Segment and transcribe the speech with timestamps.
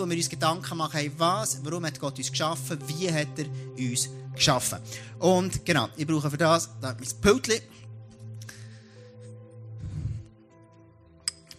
[0.00, 3.46] wo wir uns Gedanken machen, hey, was, warum hat Gott uns geschaffen, wie hat er
[3.76, 4.78] uns geschaffen.
[5.18, 7.60] Und genau, ich brauche für das, da mein Pultli.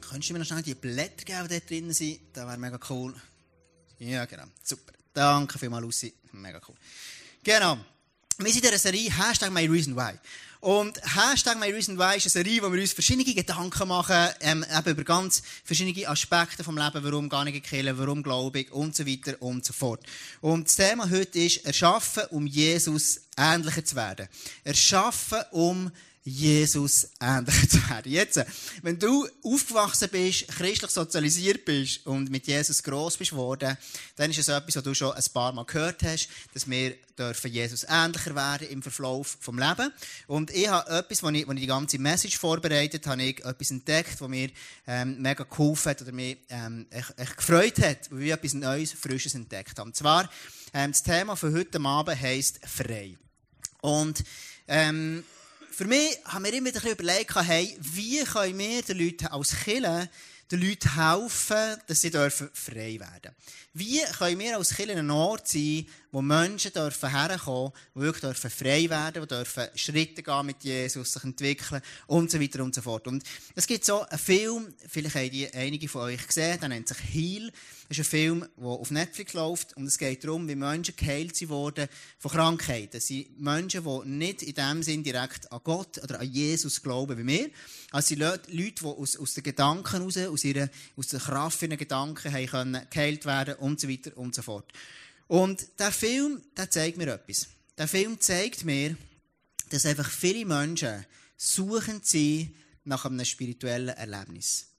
[0.02, 2.20] Könntest du mir noch schnell die Blätter geben, die da drin sind?
[2.34, 3.14] Das wäre mega cool.
[4.00, 4.44] Ja, genau.
[4.64, 4.94] Super.
[5.14, 6.14] Danke vielmals, Lucy.
[6.34, 6.76] Mega cool.
[7.44, 7.78] Genau.
[8.38, 10.14] Wir sind in der Serie Hashtag My Reason Why.
[10.62, 14.64] Und Hashtag My Reason Why ist eine Serie, wo wir uns verschiedene Gedanken machen, ähm,
[14.78, 18.96] eben über ganz verschiedene Aspekte vom Leben, warum gar nicht killen, warum glaube ich und
[18.96, 20.06] so weiter und so fort.
[20.40, 24.28] Und das Thema heute ist Erschaffen, um Jesus ähnlicher zu werden.
[24.64, 25.92] Erschaffen, um
[26.24, 28.12] Jesus ähnlicher zu werden.
[28.12, 28.40] Jetzt,
[28.84, 33.78] wenn du aufgewachsen bist, christlich sozialisiert bist und mit Jesus gross bist worden,
[34.16, 37.52] dann ist es etwas, was du schon ein paar Mal gehört hast, dass wir dürfen
[37.52, 39.92] Jesus ähnlicher werden im Verlauf vom Leben.
[40.28, 44.22] Und ich habe etwas, als ich, ich die ganze Message vorbereitet habe, ich etwas entdeckt,
[44.22, 44.50] was mir
[44.88, 48.94] ähm, mega geholfen hat oder mich ähm, echt, echt gefreut hat, weil ich etwas Neues,
[48.94, 49.90] Frisches entdeckt habe.
[49.90, 50.30] Und zwar,
[50.74, 53.18] ähm, das Thema für heute Abend heisst frei.
[53.82, 54.24] Und
[54.68, 55.24] ähm,
[55.82, 60.08] für mich haben wir immer wieder überlegt, hey, wie können wir den Leuten als Killer
[60.52, 63.36] den Leuten helfen, dass sie frei werden dürfen.
[63.74, 68.52] Wie können wir als Kirche ein Ort sein, wo Menschen dürfen herkommen, die wirklich dürfen
[68.52, 72.82] frei werden, die dürfen Schritte gehen mit Jesus, sich entwickeln und so weiter und so
[72.82, 73.08] fort.
[73.08, 73.24] Und
[73.56, 76.98] es gibt so einen Film, vielleicht haben die einige von euch gesehen, der nennt sich
[77.12, 77.52] Heal.
[77.92, 81.90] Ist ein Film, der auf Netflix läuft und es geht darum, wie Menschen geheilt wurden
[82.20, 82.96] von Krankheiten.
[82.96, 87.18] Es sind Menschen, die nicht in dem Sinn direkt an Gott oder an Jesus glauben
[87.18, 87.50] wie wir.
[87.92, 91.76] Also sind Leute, die aus, aus den Gedanken heraus, aus, ihrer, aus der Kraft ihrer
[91.76, 94.72] Gedanken können geheilt werden und so weiter und so fort.
[95.28, 97.48] Und der Film, der zeigt mir etwas.
[97.78, 98.96] Der Film zeigt mir,
[99.70, 101.06] dass einfach viele Menschen
[101.36, 102.56] suchen sie
[102.86, 104.71] nach einem spirituellen Erlebnis.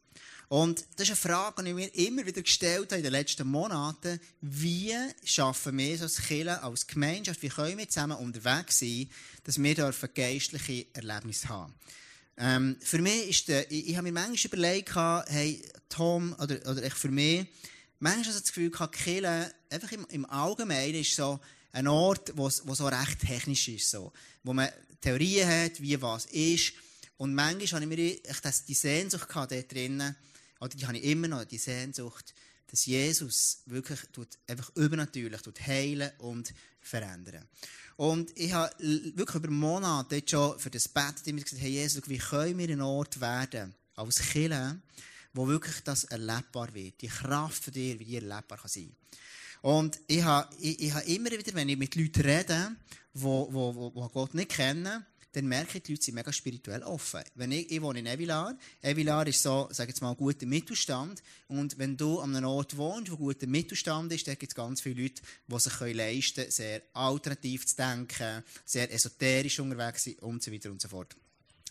[0.53, 3.49] Und das ist eine Frage, die ich mir immer wieder gestellt habe in den letzten
[3.49, 4.21] Monaten.
[4.43, 9.09] Wie schaffen wir es als Kirche, als Gemeinschaft, wie können wir zusammen unterwegs sein,
[9.45, 9.75] dass wir
[10.15, 11.73] geistliche Erlebnisse haben?
[12.37, 14.95] Ähm, für mich ist der, ich, ich habe mir manchmal überlegt,
[15.31, 17.47] hey, Tom, oder, oder ich für mich,
[17.99, 21.41] manchmal habe ich das Gefühl, Kirche, einfach im, im Allgemeinen ist so
[21.73, 24.13] ein Ort, wo, so recht technisch ist, so,
[24.43, 24.69] wo man
[25.01, 26.75] Theorien hat, wie was ist.
[27.17, 30.15] Und manchmal habe ich mir das, die Sehnsucht gehabt, dort drinnen,
[30.63, 32.33] oder die habe ich immer noch, die Sehnsucht,
[32.71, 37.45] dass Jesus wirklich tut, einfach übernatürlich tut heilen und verändern.
[37.97, 42.09] Und ich habe wirklich über Monate jetzt schon für das Bett immer gesagt, hey Jesus,
[42.09, 44.81] wie können wir ein Ort werden, als Killer,
[45.35, 47.01] wo wirklich das erlebbar wird.
[47.01, 48.95] Die Kraft von dir, wie die erlebbar kann sein
[49.63, 52.77] Und ich habe, ich, ich habe immer wieder, wenn ich mit Leuten rede,
[53.15, 53.21] die
[54.13, 57.23] Gott nicht kennen, dann merke ich, die Leute sind mega spirituell offen.
[57.35, 58.57] Wenn ich, ich wohne in Evilar.
[58.83, 61.23] Evilar ist so, sag jetzt mal, guter Mittelstand.
[61.49, 64.83] Und wenn du an einem Ort wohnst, wo guter Mittelstand ist, dann gibt es ganz
[64.83, 70.43] viele Leute, die sich leisten können, sehr alternativ zu denken, sehr esoterisch unterwegs sind und
[70.43, 71.17] so weiter und so fort.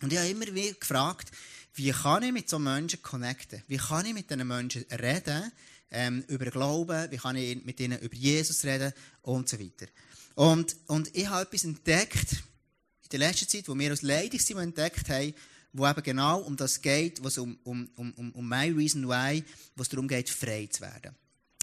[0.01, 1.31] Und ich habe immer wieder gefragt,
[1.75, 3.63] wie kann ich mit so Menschen connecten?
[3.67, 5.51] Wie kann ich mit diesen Menschen reden,
[5.91, 7.11] ähm, über Glauben?
[7.11, 8.91] Wie kann ich mit ihnen über Jesus reden?
[9.21, 9.85] Und so weiter.
[10.33, 12.43] Und, und ich habe etwas entdeckt,
[13.11, 15.33] der letzten Zeit, wo wir als Leitungsteam entdeckt haben,
[15.73, 19.43] wo eben genau um das geht, was um, um, um, um My Reason Why,
[19.75, 21.15] was darum geht, frei zu werden.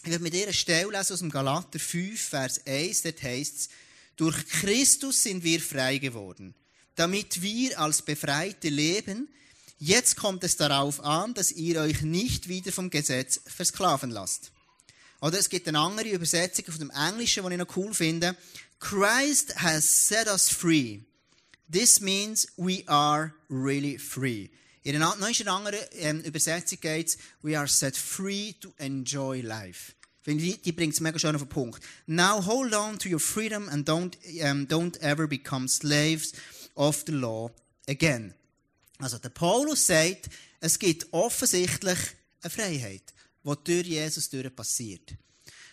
[0.04, 3.56] Ich werde mit ihr eine Stelle lesen aus dem Galater 5, Vers 1, dort heißt
[3.56, 3.68] es,
[4.16, 6.54] durch Christus sind wir frei geworden,
[6.94, 9.28] damit wir als Befreite leben.
[9.78, 14.50] Jetzt kommt es darauf an, dass ihr euch nicht wieder vom Gesetz versklaven lasst.
[15.20, 18.36] Oder es gibt eine andere Übersetzung von dem Englischen, die ich noch cool finde.
[18.80, 21.00] Christ has set us free.
[21.70, 24.50] This means we are really free.
[24.82, 29.92] In einer anderen ähm, Übersetzung geht es, we are set free to enjoy life.
[30.24, 31.82] Die, die bringt es mega schön auf den Punkt.
[32.06, 36.32] Now hold on to your freedom and don't, um, don't ever become slaves
[36.74, 37.50] of the law
[37.86, 38.34] again.
[38.98, 40.28] Also der Paulus sagt,
[40.60, 41.98] es gibt offensichtlich
[42.42, 43.14] eine Freiheit,
[43.44, 45.14] die durch Jesus durch passiert.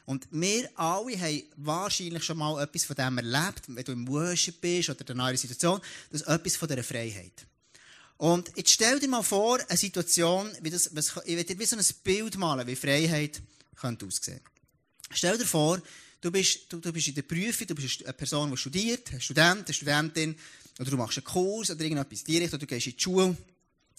[0.05, 4.61] Und wir alle haben wahrscheinlich schon mal etwas von dem erlebt, wenn du im Worship
[4.61, 5.81] bist oder in einer Situation,
[6.11, 7.45] das ist etwas von dieser Freiheit.
[8.17, 11.75] Und jetzt stell dir mal vor, eine Situation, wie das, ich will dir wie so
[11.75, 13.41] ein Bild malen, wie Freiheit
[13.75, 14.39] könnte aussehen.
[15.11, 15.81] Stell dir vor,
[16.21, 19.21] du bist, du, du bist in der Prüfung, du bist eine Person, die studiert, ein
[19.21, 20.35] Student, eine Studentin,
[20.79, 23.37] oder du machst einen Kurs oder irgendetwas Richtung, oder du gehst in die Schule.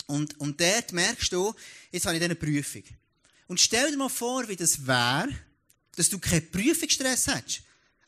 [0.06, 1.55] Und, und dort merkst du,
[1.91, 2.85] jetzt habe ich diese Prüfung.
[3.49, 5.29] Und stell dir mal vor, wie das wäre,
[5.97, 7.63] dass du keinen Prüfungsstress hast.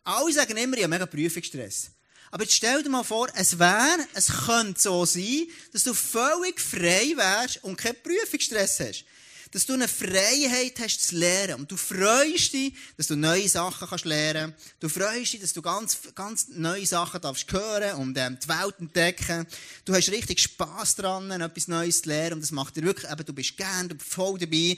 [0.04, 1.90] Alle sagen immer, ich habe mega Prüfungsstress.
[2.30, 6.60] Aber jetzt stell dir mal vor, es wäre, es könnte so sein, dass du völlig
[6.60, 9.04] frei wärst und keinen Prüfungsstress hast.
[9.50, 11.60] dass du eine Freiheit hast zu lernen.
[11.60, 14.54] Und du freust dich, dass du neue Sachen kannst lernen.
[14.80, 18.74] Du freust dich, dass du ganz, ganz neue Sachen darfst hören und ähm, die Welt
[18.78, 19.46] entdecken.
[19.84, 22.34] Du hast richtig Spass dran, etwas Neues zu lernen.
[22.34, 24.76] Und das macht dir wirklich, eben, du bist gern, du bist voll dabei.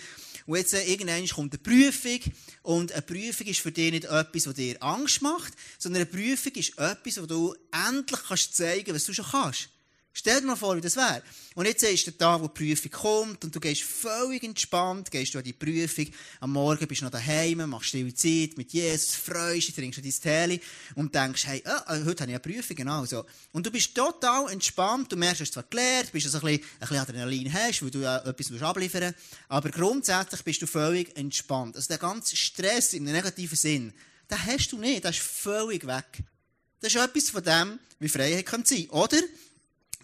[0.51, 2.19] Und jetzt, äh, irgendwann kommt eine Prüfung.
[2.63, 6.53] Und eine Prüfung ist für dich nicht etwas, was dir Angst macht, sondern eine Prüfung
[6.55, 9.69] ist etwas, wo du endlich kannst zeigen, was du schon kannst.
[10.13, 11.23] Stell dir mal vor, wie das wäre.
[11.55, 15.35] Und jetzt ist der Tag, wo die Prüfung kommt und du gehst völlig entspannt, gehst
[15.35, 16.07] du an die Prüfung,
[16.41, 20.49] am Morgen bist du noch daheim, machst stille Zeit mit Jesus, freust dich, trinkst dein
[20.49, 20.61] Tee
[20.97, 23.25] und denkst, hey, oh, heute habe ich eine Prüfung, genau so.
[23.53, 26.65] Und du bist total entspannt, du merkst, du hast zwar gelernt, bist so ein bisschen,
[26.65, 29.15] ein bisschen Adrenalin hast, weil du ja etwas abliefern
[29.49, 31.77] aber grundsätzlich bist du völlig entspannt.
[31.77, 33.93] Also der ganze Stress im negativen Sinn,
[34.31, 36.25] den hast du nicht, der ist völlig weg.
[36.81, 39.19] Das ist etwas von dem, wie Freiheit kann sein, oder?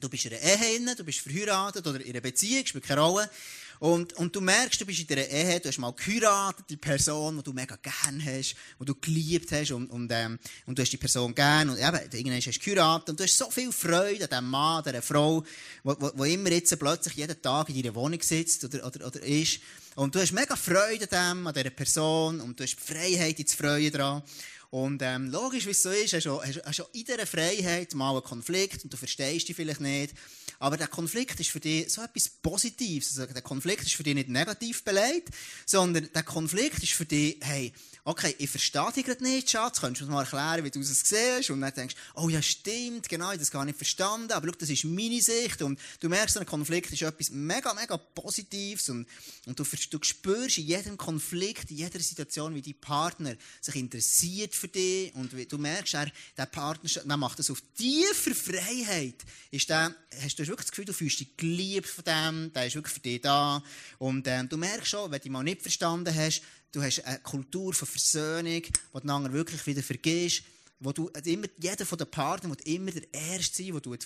[0.01, 3.31] Du bist in einer Ehe, du bist verheiratet oder in einer Beziehung, spielt keine Rolle.
[3.79, 7.37] Und, und du merkst, du bist in dieser Ehe, du hast mal geheiratet, die Person,
[7.37, 10.93] die du mega gern hast, die du geliebt hast und, und, ähm, und du hast
[10.93, 14.25] die Person gern und eben, irgendwann hast du geheiratet und du hast so viel Freude
[14.25, 15.45] an diesem Mann, dieser Frau,
[15.83, 19.23] wo, wo, wo immer jetzt plötzlich jeden Tag in deiner Wohnung sitzt oder, oder, oder
[19.23, 19.61] ist.
[19.95, 23.49] Und du hast mega Freude an dem, an dieser Person und du hast Freiheit, dich
[23.49, 24.23] zu freuen daran.
[24.71, 28.13] Und ähm, logisch, wie es so ist, hast du, hast, du in dieser Freiheit mal
[28.13, 30.15] einen Konflikt und du verstehst dich vielleicht nicht.
[30.59, 33.19] Aber der Konflikt ist für dich so etwas Positives.
[33.19, 35.29] Also der Konflikt ist für dich nicht negativ beleidigt,
[35.67, 37.73] sondern der Konflikt ist für dich, hey,
[38.07, 41.01] okay, ich verstehe dich gerade nicht, Schatz, könntest du mir mal erklären, wie du es
[41.01, 41.51] siehst?
[41.51, 44.47] Und dann denkst du, oh ja, stimmt, genau, ich habe das gar nicht verstanden, aber
[44.47, 45.61] schau, das ist meine Sicht.
[45.61, 49.09] Und du merkst, ein Konflikt ist etwas mega, mega Positives und,
[49.47, 54.55] und du, du spürst in jedem Konflikt, in jeder Situation, wie dein Partner sich interessiert
[54.55, 56.07] für dich und du merkst, er,
[56.37, 59.17] der Partner der macht das auf tiefer Freiheit.
[59.51, 59.93] Ist der,
[60.23, 63.01] hast du wirklich das Gefühl, du fühlst dich geliebt von dem, der ist wirklich für
[63.01, 63.65] dich da.
[63.99, 66.43] Und ähm, du merkst schon, wenn du mal nicht verstanden hast,
[66.77, 68.63] du hast eine Kultur von Versöhnung,
[68.93, 70.43] wo du einander wirklich wieder vergisst,
[70.79, 73.97] wo du immer, jeder von den Partnern wird immer der Erste sein, du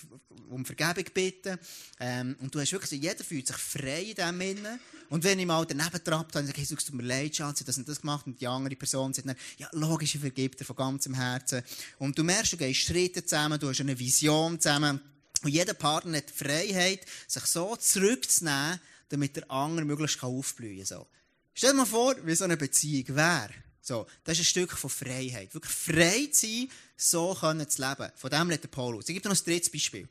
[0.48, 1.58] um Vergebung bitten.
[1.98, 4.78] Ähm, und du hast wirklich, jeder fühlt sich frei in dem Innen.
[5.08, 7.76] Und wenn ich mal daneben trappt, dann sage ich, hey, es mir leid, Schatz, das
[7.76, 8.24] und das gemacht.
[8.28, 11.62] Und die andere Person sagt dann, ja, logisch, ich vergebe dir von ganzem Herzen.
[11.98, 15.00] Und du merkst, du gehst Schritte zusammen, du hast eine Vision zusammen.
[15.42, 18.78] Und jeder Partner hat die Freiheit, sich so zurückzunehmen,
[19.08, 21.04] damit der andere möglichst aufblühen kann.
[21.54, 23.50] Stell dir mal vor, wie so eine Beziehung wäre.
[23.82, 25.52] So, das ist ein Stück von Freiheit.
[25.54, 28.10] Wirklich frei zu sein, so können zu leben.
[28.14, 29.08] Von dem redet Paulus.
[29.08, 30.08] Ich gebe dir noch ein drittes Beispiel.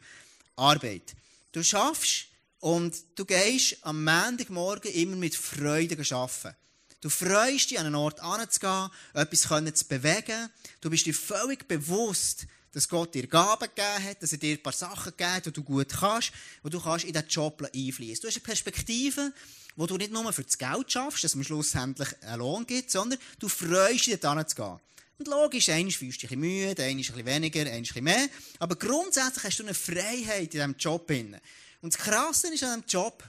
[0.55, 1.15] Arbeit.
[1.51, 2.25] Du schaffst
[2.59, 6.55] und du gehst am Montagmorgen immer mit Freude arbeiten.
[7.01, 9.41] Du freust dich, an einen Ort anzugehen, etwas
[9.75, 10.49] zu bewegen.
[10.81, 14.63] Du bist dir völlig bewusst, dass Gott dir Gaben gegeben hat, dass er dir ein
[14.63, 16.31] paar Sachen gegeben hat, die du gut kannst,
[16.63, 18.21] wo du kannst in diesen Job einfließen.
[18.21, 19.33] Du hast eine Perspektive,
[19.75, 22.65] wo du nicht nur für das Geld schaffst, dass es am Schluss endlich einen Lohn
[22.65, 24.79] gibt, sondern du freust dich, dort zu gehen.
[25.17, 27.81] Und logisch, einmal fühlst du dich ein bisschen müde, einmal ein bisschen weniger, einmal ein
[27.81, 28.29] bisschen mehr.
[28.59, 31.09] Aber grundsätzlich hast du eine Freiheit in diesem Job.
[31.09, 33.23] Und das Krasse ist an diesem Job,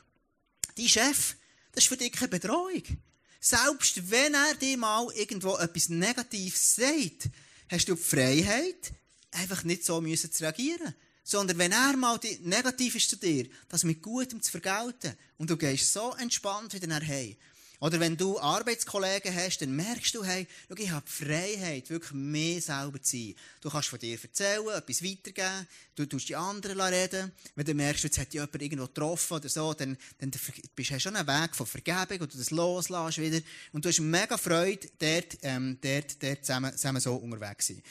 [0.76, 1.36] dein Chef,
[1.72, 2.82] das ist für dich keine Bedrohung.
[3.40, 7.30] Selbst wenn er dir mal irgendwo etwas Negatives sagt,
[7.68, 8.92] hast du die Freiheit,
[9.32, 10.94] einfach nicht so müssen zu reagieren.
[11.22, 15.14] Sondern wenn er mal negativ ist zu dir, das mit Gutem zu vergelten.
[15.38, 17.36] Und du gehst so entspannt wieder nach Hause.
[17.80, 22.12] Oder wenn du Arbeitskollegen hast, dann merkst du, hey, schau, ich habe die Freiheit, wirklich
[22.12, 23.34] mehr selber zu sein.
[23.62, 27.32] Du kannst von dir erzählen, etwas weitergeben, du tust die anderen reden.
[27.54, 30.30] Wenn du merkst, jetzt hat jemand irgendwo getroffen oder so, dann, dann
[30.76, 33.40] bist du schon einen Weg von Vergebung, wo du das loslässt wieder.
[33.72, 37.82] Und du hast mega Freude, dort, ähm, dort, dort zusammen, zusammen so unterwegs zu sein.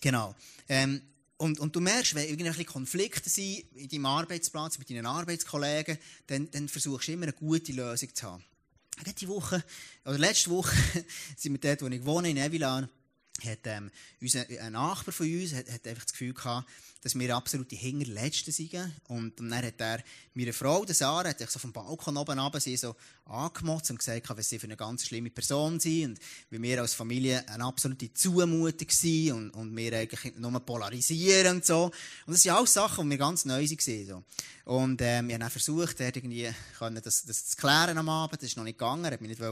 [0.00, 0.34] Genau.
[0.68, 1.02] Ähm,
[1.38, 6.50] und, und du merkst, wenn irgendwelche Konflikte sind in deinem Arbeitsplatz, mit deinen Arbeitskollegen, dann,
[6.50, 8.44] dann versuchst du immer eine gute Lösung zu haben.
[9.20, 9.62] Die Woche,
[10.06, 10.74] oder letzte Woche,
[11.36, 12.88] sind wir dort, wo ich wohne, in Evilan,
[13.44, 13.90] hat ähm,
[14.22, 16.66] unser, ein Nachbar von uns hat, hat einfach das Gefühl gehabt,
[17.06, 18.74] dass wir absolute Hinterletzte sind.
[19.06, 20.02] Und, dann hat er
[20.34, 22.96] meine Frau, der Sarah, hat so vom Balkon oben runter, sie so
[23.26, 26.20] angemotzt und gesagt, was sie für eine ganz schlimme Person sind und
[26.50, 31.64] wie wir als Familie eine absolute Zumutung sind und, und wir eigentlich nur polarisieren und
[31.64, 31.92] so.
[32.26, 34.06] Und das sind alles Sachen, die wir ganz neu waren.
[34.06, 34.24] So.
[34.64, 38.42] Und ähm, wir haben auch versucht, irgendwie können das, das zu klären am Abend.
[38.42, 39.04] Das ist noch nicht gegangen.
[39.04, 39.42] Er hat mich nicht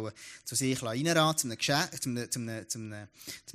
[0.44, 3.08] zu sich reinraten, zu einem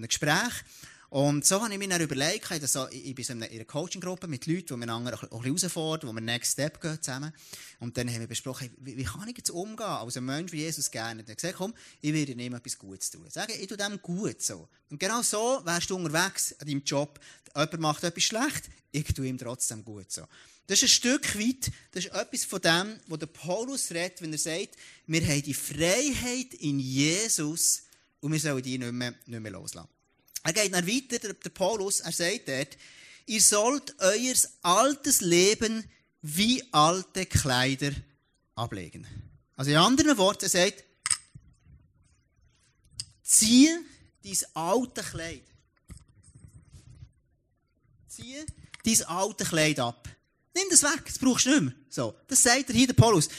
[0.08, 0.64] Gespräch.
[1.10, 4.46] Und so habe ich mir dann überlegt, ich, ich bin so in einer Coaching-Gruppe mit
[4.46, 7.34] Leuten, die miteinander auch ein bisschen herausfordern, wo wir Next Step gehen zusammen.
[7.80, 10.58] Und dann haben wir besprochen, wie, wie kann ich jetzt umgehen, als ein Mensch, wie
[10.58, 11.22] Jesus gerne.
[11.22, 13.26] Und dann gesagt, komm, ich werde ihm etwas Gutes tun.
[13.30, 14.70] Sagen, ich tue dem gut so.
[14.92, 17.20] Und genau so wärst du unterwegs an deinem Job.
[17.56, 20.22] Jemand macht etwas schlecht, ich tue ihm trotzdem gut so.
[20.68, 24.32] Das ist ein Stück weit, das ist etwas von dem, wo der Paulus redet, wenn
[24.32, 24.76] er sagt,
[25.08, 27.86] wir haben die Freiheit in Jesus
[28.20, 29.90] und wir sollen die nicht mehr, nicht mehr loslassen.
[30.44, 32.78] Er geht dann weiter, der, Paulus, er sagt dort,
[33.26, 35.84] ihr sollt euer altes Leben
[36.22, 37.92] wie alte Kleider
[38.56, 39.06] ablegen.
[39.56, 40.84] Also in anderen Worten, er sagt,
[43.24, 43.80] ziehe
[44.24, 45.44] dein alte Kleid.
[48.08, 48.46] Ziehe
[48.84, 50.10] dein alte Kleid ab.
[50.56, 51.74] Nimm das weg, das brauchst du nicht mehr.
[51.90, 53.30] So, das sagt er hier, der Paulus.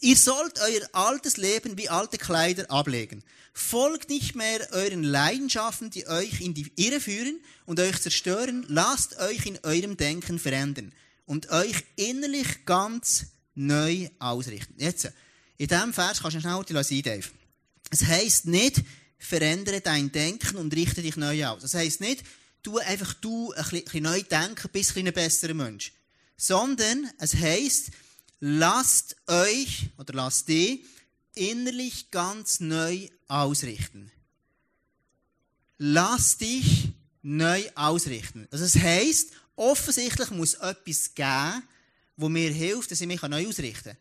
[0.00, 3.24] Ihr sollt euer altes Leben wie alte Kleider ablegen.
[3.52, 8.64] Folgt nicht mehr euren Leidenschaften, die euch in die Irre führen und euch zerstören.
[8.68, 10.92] Lasst euch in eurem Denken verändern
[11.26, 14.74] und euch innerlich ganz neu ausrichten.
[14.78, 15.10] Jetzt,
[15.56, 17.28] in diesem Vers kannst du schnell die lassen, Dave.
[17.90, 18.82] Es heisst nicht,
[19.18, 21.62] verändere dein Denken und richte dich neu aus.
[21.62, 22.22] Das heisst nicht,
[22.62, 25.92] tu einfach du ein bisschen neu denken, bist ein, ein besserer Mensch.
[26.36, 27.90] Sondern es heisst,
[28.40, 30.84] lasst euch oder lasst die
[31.34, 34.10] innerlich ganz neu ausrichten.
[35.78, 36.88] Lass dich
[37.22, 38.48] neu ausrichten.
[38.50, 41.62] Also das heisst, offensichtlich muss etwas geben,
[42.16, 43.96] wo mir hilft, dass ich mich neu ausrichten kann.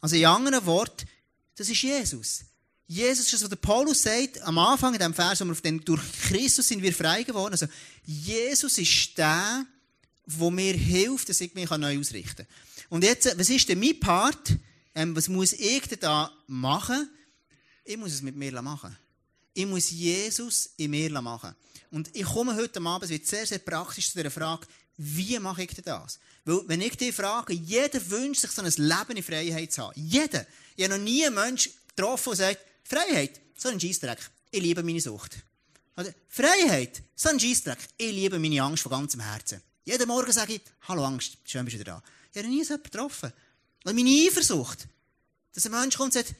[0.00, 1.08] Also in anderen Worten,
[1.56, 2.44] das ist Jesus.
[2.86, 5.60] Jesus ist das, was der Paulus sagt, am Anfang in dem Vers, wo wir auf
[5.60, 7.52] den, durch Christus sind wir frei geworden.
[7.52, 7.66] Also,
[8.04, 9.66] Jesus ist der,
[10.24, 12.56] wo mir hilft, dass ich mich neu ausrichten kann.
[12.88, 14.56] Und jetzt, was ist denn mein Part?
[14.94, 17.10] Ähm, was muss ich denn da machen?
[17.84, 18.96] Ich muss es mit mir machen.
[19.54, 21.54] Ich muss Jesus in mir machen.
[21.90, 24.66] Und ich komme heute Abend, es wird sehr, sehr praktisch zu der Frage,
[24.96, 26.18] wie mache ich denn das?
[26.44, 29.92] Weil, wenn ich dich frage, jeder wünscht sich so ein Leben in Freiheit zu haben.
[29.96, 30.46] Jeder.
[30.76, 34.18] Ich habe noch nie einen Menschen getroffen, der sagt, Freiheit, so ein Scheissdreck.
[34.50, 35.36] Ich liebe meine Sucht.
[35.96, 37.78] Oder, Freiheit, so ein Scheissdreck.
[37.96, 39.60] Ich liebe meine Angst von ganzem Herzen.
[39.84, 42.02] Jeden Morgen sage ich, hallo Angst, schön bist du wieder da.
[42.32, 43.32] Ich habe nie so jemanden getroffen.
[43.84, 44.86] Und meine Eifersucht,
[45.54, 46.34] dass ein Mensch kommt und sagt,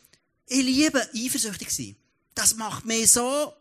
[0.47, 1.97] ich liebe eifersüchtig sein.
[2.35, 3.52] Das macht mich so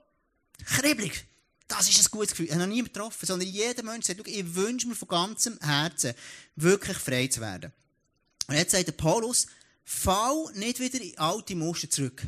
[0.66, 1.26] kribbelig.
[1.68, 2.46] Das ist ein gutes Gefühl.
[2.46, 6.14] Ich habe noch nie getroffen, sondern jeder Mensch sagt, ich wünsche mir von ganzem Herzen,
[6.56, 7.74] wirklich frei zu werden.
[8.48, 9.48] Und jetzt sagt der Paulus,
[9.84, 12.24] fall nicht wieder in alte Muster zurück,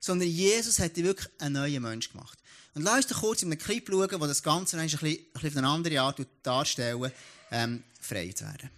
[0.00, 2.38] sondern Jesus hat dich wirklich einen neuen Mensch gemacht.
[2.74, 5.50] Und lass uns kurz in einem Clip schauen, wo das Ganze ein bisschen, ein bisschen
[5.50, 7.12] auf eine andere Art darstellen,
[7.50, 8.70] ähm, frei zu werden.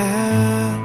[0.00, 0.79] at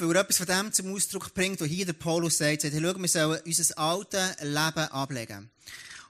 [0.00, 2.62] weil er etwas von dem zum Ausdruck bringt, was hier der Paulus sagt.
[2.62, 5.50] Sagt, hey, schau, wir sollen unser altes Leben ablegen.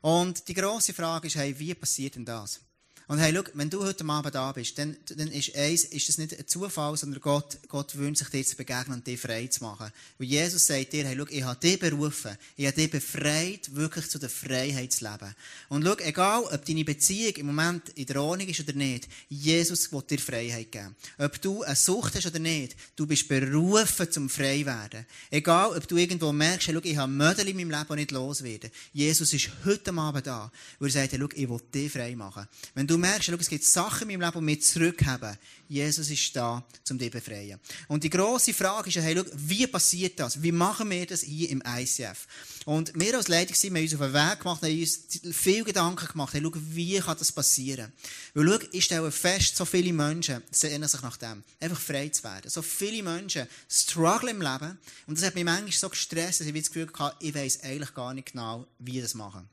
[0.00, 2.60] Und die grosse Frage ist, hey, wie passiert denn das?
[3.08, 6.18] Und hey, schau, wenn du heute Abend da bist, dann, dann ist eins, ist das
[6.18, 9.64] nicht ein Zufall, sondern Gott, Gott wünscht sich dir zu begegnen und dich frei zu
[9.64, 9.90] machen.
[10.18, 14.10] Weil Jesus sagt dir, hey, schau, ich habe dich berufen, ich habe dich befreit, wirklich
[14.10, 15.34] zu der Freiheit zu leben.
[15.70, 19.90] Und schau, egal, ob deine Beziehung im Moment in der Ordnung ist oder nicht, Jesus
[19.90, 20.94] will dir Freiheit geben.
[21.16, 25.06] Ob du eine Sucht hast oder nicht, du bist berufen zum frei werden.
[25.30, 28.10] Egal, ob du irgendwo merkst, hey, schau, ich habe Mödel in meinem Leben, die nicht
[28.10, 28.70] loswerden.
[28.92, 32.46] Jesus ist heute Abend da, wo er sagt, hey, schau, ich will dich frei machen.
[32.74, 35.38] Wenn du merkst, schau, es gibt Sachen in meinem Leben, die wir zurückhaben.
[35.68, 37.60] Jesus ist da, um dich zu befreien.
[37.88, 40.42] Und die grosse Frage ist, hey, schau, wie passiert das?
[40.42, 42.26] Wie machen wir das hier im ICF?
[42.64, 46.06] Und wir als Leitung sind, wir uns auf den Weg gemacht, haben uns viele Gedanken
[46.06, 47.92] gemacht, hey, schau, wie kann das passieren?
[48.34, 52.24] Weil schau, ich stelle fest, so viele Menschen sehnen sich nach dem, einfach frei zu
[52.24, 52.50] werden.
[52.50, 54.78] So viele Menschen strugglen im Leben.
[55.06, 57.94] Und das hat mich manchmal so gestresst, dass ich das Gefühl hatte, ich weiss eigentlich
[57.94, 59.48] gar nicht genau, wie das machen.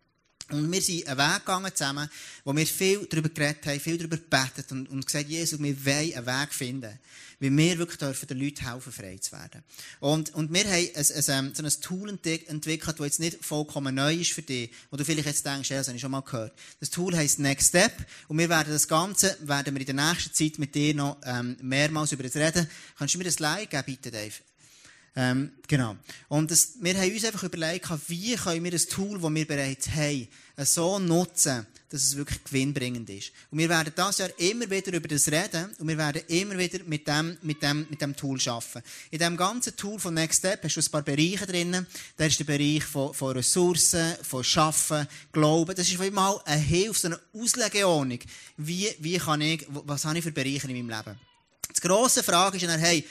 [0.51, 2.07] Und wir sind einen Weg gegangen zusammen,
[2.43, 6.13] wo wir viel darüber geredet haben, viel darüber gebetet und, und gesagt, Jesus, wir wollen
[6.13, 6.99] einen Weg finden,
[7.39, 9.63] wie wir wirklich dürfen den Leuten helfen, frei zu werden.
[9.99, 14.13] Und, und wir haben ein, ein, so ein Tool entwickelt, das jetzt nicht vollkommen neu
[14.13, 16.53] ist für dich, wo du vielleicht jetzt denkst, ja, das habe ich schon mal gehört.
[16.79, 20.31] Das Tool heisst Next Step und wir werden das Ganze, werden wir in der nächsten
[20.31, 22.69] Zeit mit dir noch ähm, mehrmals über das reden.
[22.99, 24.35] Kannst du mir das Like geben, bitte, Dave?
[25.17, 25.95] Ähm, genau.
[26.27, 29.89] Und das, wir haben uns einfach überlegt, wie können wir das Tool, das wir bereits
[29.89, 33.31] haben, so nutzen, dass es wirklich gewinnbringend ist.
[33.51, 36.83] Und wir werden das Jahr immer wieder über das reden und wir werden immer wieder
[36.83, 38.83] mit dem, mit dem, mit dem Tool arbeiten.
[39.11, 41.85] In diesem ganzen Tool von Next Step hast du ein paar Bereiche drin.
[42.17, 45.75] Da ist der Bereich von, von Ressourcen, von Schaffen, Glauben.
[45.75, 48.19] Das ist mal eine Hilfe, so eine Auslegeordnung.
[48.57, 51.17] Wie, wie kann ich, was habe ich für Bereiche in meinem Leben?
[51.77, 53.05] Die grosse Frage ist dann, hey,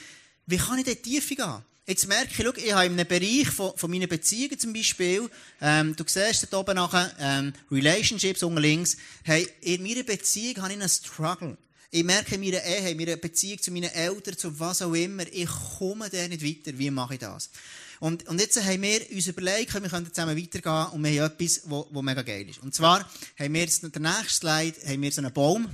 [0.45, 1.74] wie kann ich dort tiefer gehen?
[1.87, 5.29] Jetzt merke ich, ich habe in einem Bereich von, von meinen Beziehungen zum Beispiel,
[5.61, 10.73] ähm, du siehst da oben nachher, ähm, Relationships unten links, hey, in meiner Beziehung habe
[10.73, 11.57] ich einen Struggle.
[11.91, 15.25] Ich merke in meiner Ehe, in meiner Beziehung zu meinen Eltern, zu was auch immer,
[15.31, 16.75] ich komme da nicht weiter.
[16.77, 17.51] Wie mache ich das?
[17.99, 21.61] Und, und jetzt haben wir uns überlegt, wir können zusammen weitergehen und wir haben etwas,
[21.65, 22.63] was mega geil ist.
[22.63, 25.69] Und zwar haben wir jetzt, der nächste Slide, haben wir so einen Baum.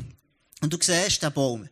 [0.61, 1.69] Und du siehst den Baum.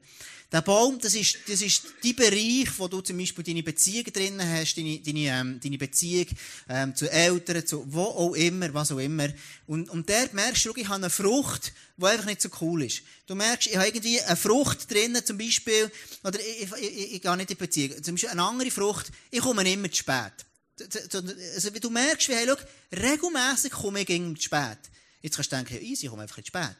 [0.51, 4.41] Der Baum, das ist, das ist die Bereich, wo du zum Beispiel deine Beziehungen drin
[4.41, 6.25] hast, deine, deine, ähm, deine Beziehung
[6.67, 9.29] ähm, zu Eltern, zu wo auch immer, was auch immer.
[9.67, 13.03] Und, und dort merkst du, ich habe eine Frucht, die einfach nicht so cool ist.
[13.27, 15.91] Du merkst, ich habe irgendwie eine Frucht drin, zum Beispiel,
[16.23, 19.11] oder ich, ich, ich, ich gehe nicht in die Beziehung, zum Beispiel eine andere Frucht,
[19.29, 20.33] ich komme immer zu spät.
[20.79, 22.55] Also, du merkst, wie, hey, schau,
[22.97, 24.79] regelmässig komme ich immer zu spät.
[25.21, 26.77] Jetzt kannst du denken, easy, ich komme einfach zu spät.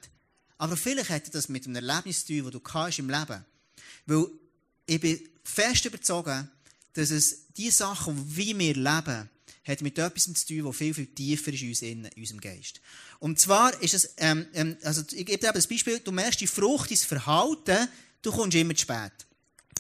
[0.58, 3.46] Aber vielleicht hätte das mit einem Erlebnis zu tun, das du im Leben.
[4.06, 4.28] Weil
[4.86, 6.48] ich bin fest überzeugt,
[6.94, 9.30] dass es die Sachen, wie wir leben,
[9.66, 12.82] hat mit etwas zu tun, das viel, viel tiefer ist in, uns unserem Geist.
[13.20, 16.48] Und zwar ist es, ähm, ähm, also ich gebe dir das Beispiel, du merkst die
[16.48, 17.88] Frucht, dein Verhalten,
[18.22, 19.12] du kommst immer zu spät.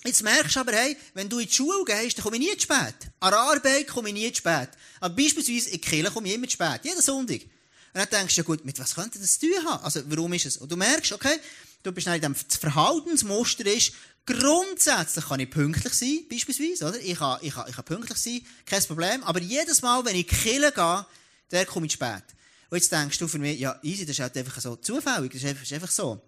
[0.06, 2.58] Jetzt merkst du aber, hey, wenn du in die Schule gehst, dann komme ich nie
[2.58, 2.96] zu spät.
[3.20, 4.70] An der Arbeit komme ich nie zu spät.
[5.00, 6.82] Aber beispielsweise in die Kirche komme ich immer zu spät.
[6.84, 7.42] Jeden Sonntag.
[7.42, 7.50] Und
[7.96, 9.84] dann denkst du, ja gut, mit was könnte das zu tun haben?
[9.84, 10.58] Also, warum ist es?
[10.58, 11.38] Und du merkst, okay,
[11.84, 13.94] du bist in dem Verhaltensmuster ist,
[14.26, 17.00] grundsätzlich kann ich pünktlich sein, beispielsweise, oder?
[17.00, 19.24] Ich kann, ich kann, ich kann pünktlich sein, kein Problem.
[19.24, 21.06] Aber jedes Mal, wenn ich killen gehe,
[21.52, 22.24] der komme ich spät.
[22.70, 25.42] Und jetzt denkst du für mich, ja, easy, das ist halt einfach so zufällig, das
[25.42, 26.22] ist einfach, ist einfach so.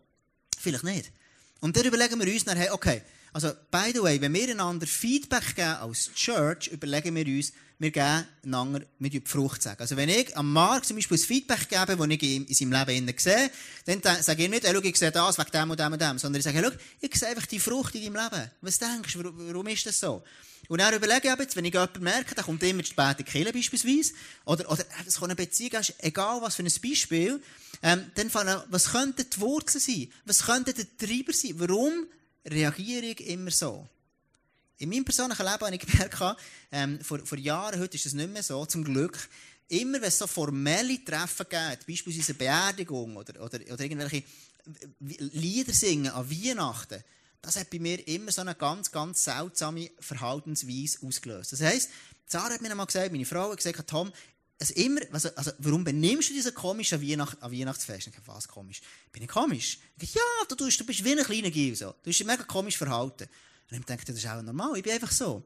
[0.59, 1.11] Vielleicht nicht.
[1.59, 4.85] Und dann überlegen wir uns dann, hey, okay, also, by the way, wenn wir einander
[4.85, 9.81] Feedback geben als Church, überlegen wir uns, wir geben einander, wir die Frucht sagen.
[9.81, 13.17] Also wenn ich am Markt zum Beispiel ein Feedback gebe, das ich in seinem Leben
[13.17, 13.49] sehe,
[13.85, 16.19] dann sage ich nicht, hey, schau, ich sehe das wegen dem und dem und dem,
[16.19, 18.51] sondern ich sage, hey, schau, ich sehe einfach die Frucht in deinem Leben.
[18.61, 20.21] Was denkst du, warum ist das so?
[20.67, 23.25] Und dann überlege ich jetzt, wenn ich jemanden merke, der kommt immer zu spät in
[23.25, 24.13] die Kirche beispielsweise,
[24.45, 27.41] oder, oder das kann eine Beziehung sein, egal was für ein Beispiel,
[27.81, 30.11] ähm, dann fangen, was könnten die Wurzeln sein?
[30.25, 31.55] Was könnte der Treiber sein?
[31.55, 32.05] Warum
[32.45, 33.89] reagiere ich immer so?
[34.81, 36.37] In meinem persönlichen Leben habe ich gemerkt,
[36.71, 39.29] ähm, vor, vor Jahren, heute ist es nicht mehr so, zum Glück,
[39.67, 44.23] immer wenn es so formelle Treffen gibt, beispielsweise eine Beerdigung oder, oder, oder irgendwelche
[44.99, 47.03] Lieder singen an Weihnachten,
[47.43, 51.53] das hat bei mir immer so eine ganz, ganz seltsame Verhaltensweise ausgelöst.
[51.53, 51.91] Das heisst,
[52.25, 54.11] Sarah hat mir einmal gesagt, meine Frau hat gesagt, Tom,
[54.59, 58.07] also immer, also, also, warum benimmst du dich so komisch an, Weihnacht, an Weihnachtsfest?
[58.07, 58.81] Ich was komisch?
[59.11, 59.77] Bin ich komisch?
[59.99, 61.91] Ich, ja, du, du bist wie ein kleiner Gil, so.
[61.91, 63.27] Du bist mega komisch verhalten.
[63.71, 65.43] Und ich dachte, das ist auch normal, ich bin einfach so.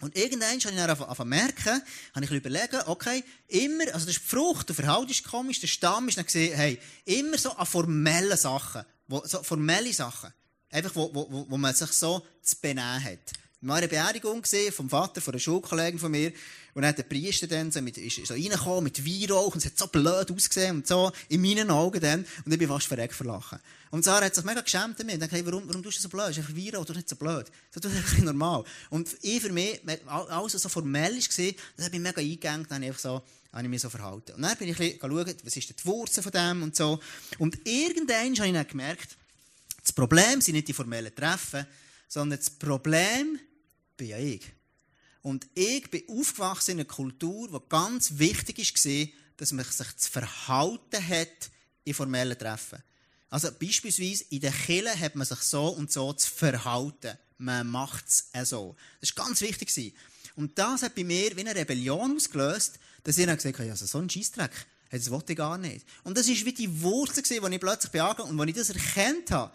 [0.00, 1.82] Und irgendwann habe ich dann angefangen merken,
[2.14, 6.18] habe ich überlegt, okay, immer, also das Frucht, der Verhalt ist komisch, der Stamm ist
[6.18, 10.32] dann gesehen, hey, immer so an formellen Sachen, wo, so formelle Sachen,
[10.70, 13.32] einfach wo, wo, wo man sich so zu benehmen hat.
[13.62, 16.32] War eine Beerdigung vom Vater von einer Schulkollegin von mir.
[16.74, 19.66] Und dann hat der Priester dann so, mit, ist so reingekommen mit Weihrauch und es
[19.66, 22.26] hat so blöd ausgesehen und so in meinen Augen dann.
[22.44, 23.58] Und ich bin fast verreckt verlachen.
[23.90, 25.20] Und Sarah hat sich mega geschämt damit.
[25.20, 26.30] Dachte, hey, warum, warum tust du so blöd?
[26.30, 27.46] Es ist einfach Weihrauch, du nicht so blöd.
[27.72, 28.64] Das ist einfach normal.
[28.88, 33.00] Und ich für mich, alles so formell war, das hat mich mega eingegangen, dann einfach
[33.00, 33.22] so,
[33.52, 34.32] habe ich mich so verhalten.
[34.32, 36.98] Und dann bin ich ein bisschen schauen, was ist die Wurzel von dem und so.
[37.38, 39.16] Und irgendwann habe ich dann gemerkt,
[39.82, 41.66] das Problem sind nicht die formellen Treffen,
[42.08, 43.38] sondern das Problem
[43.96, 44.42] bin ja ich.
[45.22, 50.10] Und ich bin aufgewachsen in einer Kultur, wo ganz wichtig war, dass man sich zu
[50.10, 51.50] verhalten hat
[51.84, 52.82] in formellen Treffen.
[53.30, 57.16] Also beispielsweise in der Kirche hat man sich so und so zu verhalten.
[57.38, 58.76] Man macht es so.
[59.00, 59.94] Das war ganz wichtig.
[60.36, 63.86] Und das hat bei mir wie eine Rebellion ausgelöst, dass ich dann gesagt habe, also
[63.86, 64.52] so ein Scheissdreck,
[64.90, 65.86] das wollte ich gar nicht.
[66.04, 69.30] Und das war wie die Wurzel, die ich plötzlich beangegangen und als ich das erkannt
[69.30, 69.52] habe,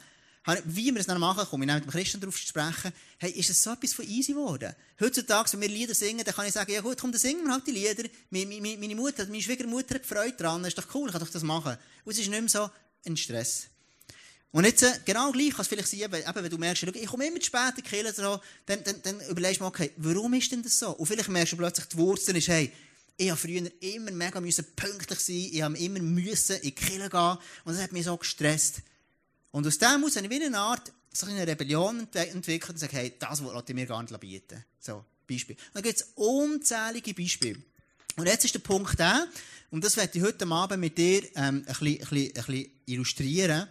[0.66, 3.50] wie wir es dann machen, komme ich mit dem Christen darauf zu sprechen, hey, ist
[3.50, 4.74] es so etwas von easy geworden?
[5.00, 7.52] Heutzutage, wenn wir Lieder singen, dann kann ich sagen, ja gut, komm, dann singen wir
[7.52, 8.04] halt die Lieder.
[8.30, 11.44] Meine, meine Mutter, meine Schwiegermutter hat Freude dran, ist doch cool, ich kann doch das
[11.44, 11.78] machen.
[12.06, 12.70] Und es ist nicht mehr so
[13.06, 13.68] ein Stress.
[14.52, 17.28] Und jetzt, äh, genau gleich kann es vielleicht sein, eben, wenn du merkst, ich komme
[17.28, 20.34] immer zu spät in die Kirche, so, dann, dann, dann überlegst du mal, okay, warum
[20.34, 20.92] ist denn das so?
[20.92, 22.72] Und vielleicht merkst du plötzlich, die Wurzel ist, hey,
[23.18, 27.74] ich habe früher immer mega pünktlich sein, ich habe immer in die Kirche gehen und
[27.74, 28.82] das hat mich so gestresst.
[29.52, 33.14] Und aus dem muss ich wie eine Art so eine Rebellion entwickeln und sagen, hey,
[33.18, 34.64] das ich mir gar nicht bieten.
[34.80, 35.56] So, Beispiel.
[35.56, 37.62] Und dann gibt es unzählige Beispiele.
[38.16, 39.28] Und jetzt ist der Punkt der,
[39.70, 42.72] und das werde ich heute Abend mit dir ähm, ein, bisschen, ein, bisschen, ein bisschen
[42.86, 43.68] illustrieren,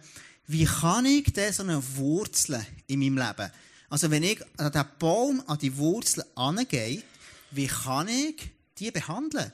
[0.47, 3.51] wie kann ich denn so eine Wurzel in meinem Leben,
[3.89, 7.03] also wenn ich an den Baum, an die Wurzel angehe,
[7.51, 9.51] wie kann ich die behandeln?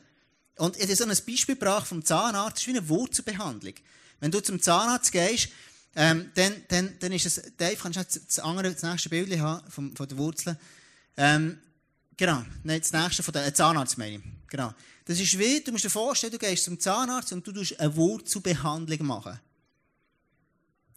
[0.58, 3.74] Und ich habe so ein Beispiel gebracht vom Zahnarzt, das ist wie eine Wurzelbehandlung.
[4.20, 5.50] Wenn du zum Zahnarzt gehst,
[5.96, 9.70] ähm, dann, dann, dann ist es, Dave, kannst du das, andere, das nächste Bild haben,
[9.70, 10.58] von, von der Wurzel?
[11.18, 11.60] Ähm,
[12.18, 14.24] genau, nein, das nächste von der äh, Zahnarzt meine ich.
[14.48, 14.74] Genau.
[15.06, 17.96] Das ist wie, du musst dir vorstellen, du gehst zum Zahnarzt und du tust eine
[17.96, 19.40] Wurzelbehandlung machen.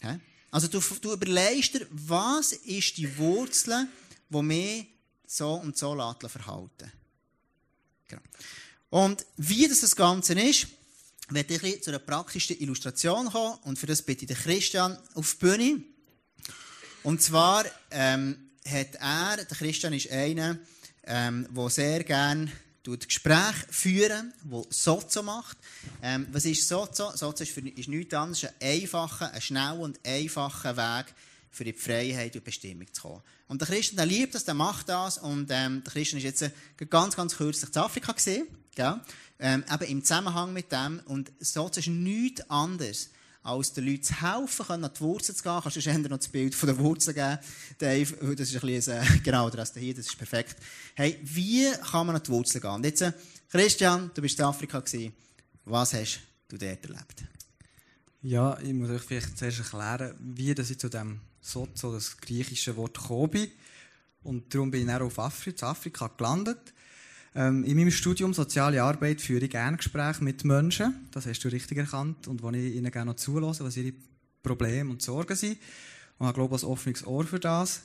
[0.00, 0.20] Hä?
[0.50, 3.88] Also du, du überlegst dir, was ist die Wurzel,
[4.28, 4.86] die mich
[5.26, 5.96] so und so
[6.28, 6.92] verhalten
[8.06, 8.22] genau.
[8.90, 10.68] Und wie das, das Ganze ist,
[11.28, 15.34] werde ich zu einer praktischen Illustration kommen und für das bitte ich den Christian auf
[15.34, 15.82] die Bühne.
[17.02, 20.58] Und zwar ähm, hat er, der Christian ist einer,
[21.04, 22.50] ähm, der sehr gerne
[22.84, 25.56] Gespräche führen, der Sozo macht.
[26.02, 27.10] Ähm, was ist Sozo?
[27.16, 31.06] Sozo ist, für, ist nichts anderes ein einfacher, ein schneller und einfacher Weg,
[31.56, 33.22] für die Freiheit und Bestimmung zu kommen.
[33.48, 35.16] Und der Christian, der liebt das, der macht das.
[35.16, 36.50] Und ähm, der Christian ist jetzt äh,
[36.90, 38.46] ganz, ganz kürzlich in Afrika gesehen.
[38.74, 39.00] Gell?
[39.38, 41.00] Ähm, eben im Zusammenhang mit dem.
[41.06, 43.08] Und so ist nichts anderes,
[43.42, 45.58] als den Leuten zu helfen, können, an die Wurzel zu gehen.
[45.62, 47.38] Kannst du dir noch das Bild von der Wurzel geben,
[47.78, 48.34] Dave?
[48.36, 50.56] Das ist ein bisschen, äh, genau, Rest hier, das ist perfekt.
[50.94, 52.70] Hey, wie kann man an die Wurzel gehen?
[52.70, 53.12] Und jetzt, äh,
[53.48, 55.14] Christian, du bist in Afrika gewesen.
[55.64, 57.24] Was hast du dort erlebt?
[58.20, 62.76] Ja, ich muss euch vielleicht zuerst erklären, wie das ich zu dem Sozo, das griechische
[62.76, 62.98] Wort,
[63.30, 63.48] bin.
[64.22, 66.74] Und darum bin ich dann auf Afrika, Afrika gelandet.
[67.34, 71.06] Ähm, in meinem Studium Soziale Arbeit führe ich gerne Gespräche mit Menschen.
[71.12, 72.26] Das hast du richtig erkannt.
[72.26, 73.92] Und wo ich ihnen gerne noch zulasse, was ihre
[74.42, 75.58] Probleme und Sorgen sind.
[76.18, 77.82] Und ich glaube, ein offenes Ohr für das.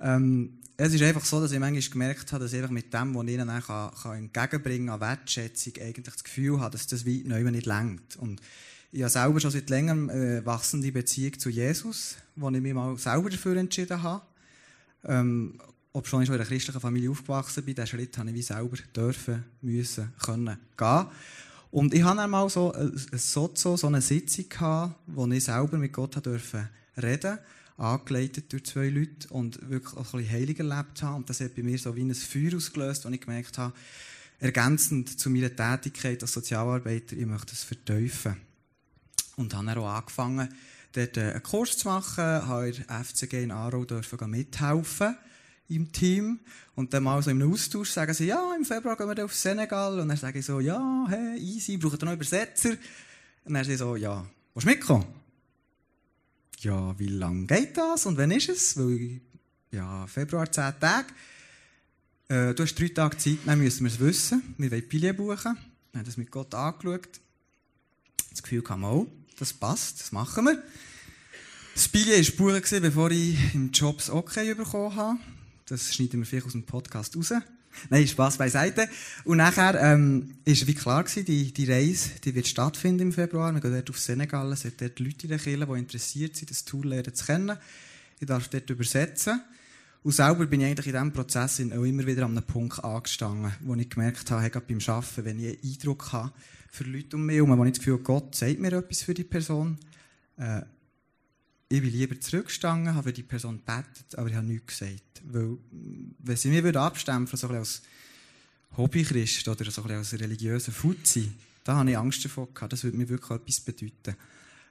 [0.00, 3.14] Ähm, es ist einfach so, dass ich manchmal gemerkt habe, dass ich einfach mit dem,
[3.14, 7.26] was ich ihnen kann, kann entgegenbringen an Wertschätzung, eigentlich das Gefühl habe, dass das weit
[7.26, 8.16] neu nicht längt.
[8.16, 8.40] Und
[8.94, 12.72] ich habe selber schon seit längerem eine äh, wachsende Beziehung zu Jesus, wo ich mich
[12.72, 14.22] mal selber dafür entschieden habe.
[15.04, 15.58] Ähm,
[15.92, 18.76] ob schon ich in einer christlichen Familie aufgewachsen bin, diesen Schritt habe ich wie selber
[18.94, 21.06] dürfen, müssen, können gehen.
[21.72, 25.92] Und ich hatte einmal so ein Sozo, so eine Sitzung gehabt, wo ich selber mit
[25.92, 27.38] Gott durfte reden,
[27.76, 31.16] angeleitet durch zwei Leute und wirklich auch ein bisschen heilig erlebt habe.
[31.16, 33.74] Und das hat bei mir so wie ein Feuer ausgelöst, wo ich gemerkt habe,
[34.38, 38.36] ergänzend zu meiner Tätigkeit als Sozialarbeiter, ich möchte es verteufeln.
[39.36, 40.48] Und habe dann auch angefangen,
[40.92, 43.84] dort einen Kurs zu machen, habe in der FCG in Aarau
[44.26, 45.16] mithelfen
[45.68, 46.40] im Team.
[46.74, 49.98] Und dann mal so im Austausch sagen sie, ja, im Februar gehen wir auf Senegal.
[50.00, 52.70] Und dann sage ich so, ja, hey, easy, braucht ihr noch Übersetzer?
[52.70, 55.06] Und dann sagen sie so, ja, willst du mitkommen?
[56.60, 58.06] Ja, wie lange geht das?
[58.06, 58.76] Und wann ist es?
[58.76, 59.20] Weil,
[59.70, 61.12] ja, Februar, 10 Tage.
[62.28, 64.54] Äh, du hast drei Tage Zeit, dann müssen wir es wissen.
[64.56, 65.56] Wir wollen Pilier buchen.
[65.92, 67.20] Wir haben das mit Gott angeschaut.
[68.30, 69.06] Das Gefühl kam auch,
[69.38, 70.62] das passt, das machen wir.
[71.74, 75.18] Das Pilier war Spuren, bevor ich im Jobs okay bekommen habe.
[75.66, 77.32] Das schneiden wir vielleicht aus dem Podcast raus.
[77.90, 78.88] Nein, Spaß beiseite.
[79.24, 83.52] Und nachher ähm, ist wie klar gewesen, die, die Reise die wird stattfinden im Februar.
[83.52, 84.52] Wir gehen dort auf Senegal.
[84.52, 87.56] Es sind dort Leute in der Kirche, die interessiert sind, das Tool lernen zu kennen.
[88.20, 89.42] Ich darf dort übersetzen.
[90.04, 93.52] Und selber bin ich eigentlich in diesem Prozess auch immer wieder an einem Punkt angestanden,
[93.60, 96.32] wo ich gemerkt habe, gerade beim Arbeiten, wenn ich einen Eindruck habe
[96.70, 99.14] für Leute um mich herum, wo ich das Gefühl habe, Gott sagt mir etwas für
[99.14, 99.78] die Person,
[100.36, 100.60] äh,
[101.70, 105.22] ich bin lieber zurückgestanden, habe für die Person gebetet, aber ich habe nichts gesagt.
[105.24, 105.56] Weil,
[106.18, 107.80] wenn sie mich abstempeln so als
[108.76, 111.32] Hobbychrist oder so als religiöser Fuzzi,
[111.64, 112.74] da habe ich Angst davor gehabt.
[112.74, 114.16] Das würde mir wirklich etwas bedeuten.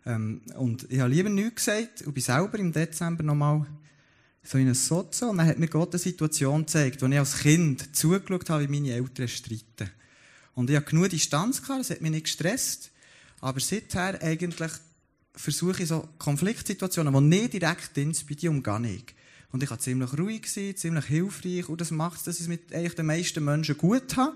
[0.06, 3.66] Ähm, und ich habe lieber nichts gesagt und bin selber im Dezember nochmal
[4.44, 7.40] so in einem Sozo und dann hat mir Gott eine Situation gezeigt, wo ich als
[7.40, 9.90] Kind zugeschaut habe, wie meine Eltern streiten.
[10.54, 12.92] Und ich habe genug Distanz gehabt, das hat mich nicht gestresst.
[13.40, 14.72] Aber seither eigentlich
[15.34, 19.16] versuche ich so Konfliktsituationen, die nicht direkt ins bei dir umgehe ich.
[19.52, 22.74] Und ich war ziemlich ruhig, ziemlich hilfreich und das macht es, dass ich es mit
[22.74, 24.36] eigentlich den meisten Menschen gut habe.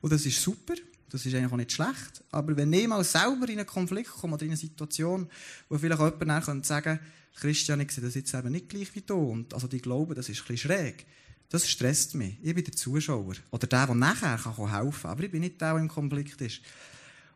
[0.00, 0.74] Und das ist super.
[1.10, 2.22] Das ist eigentlich auch nicht schlecht.
[2.30, 5.28] Aber wenn ich mal selber in einen Konflikt komme oder in eine Situation,
[5.68, 7.00] wo vielleicht jemand dann sagen
[7.34, 9.16] Christian, ich sehe das jetzt eben nicht gleich wie du.
[9.16, 11.06] Und also die glauben, das ist ein bisschen schräg.
[11.50, 12.36] Das stresst mich.
[12.42, 13.34] Ich bin der Zuschauer.
[13.50, 15.10] Oder der, der nachher kann helfen kann.
[15.10, 16.60] Aber ich bin nicht der, der im Konflikt ist.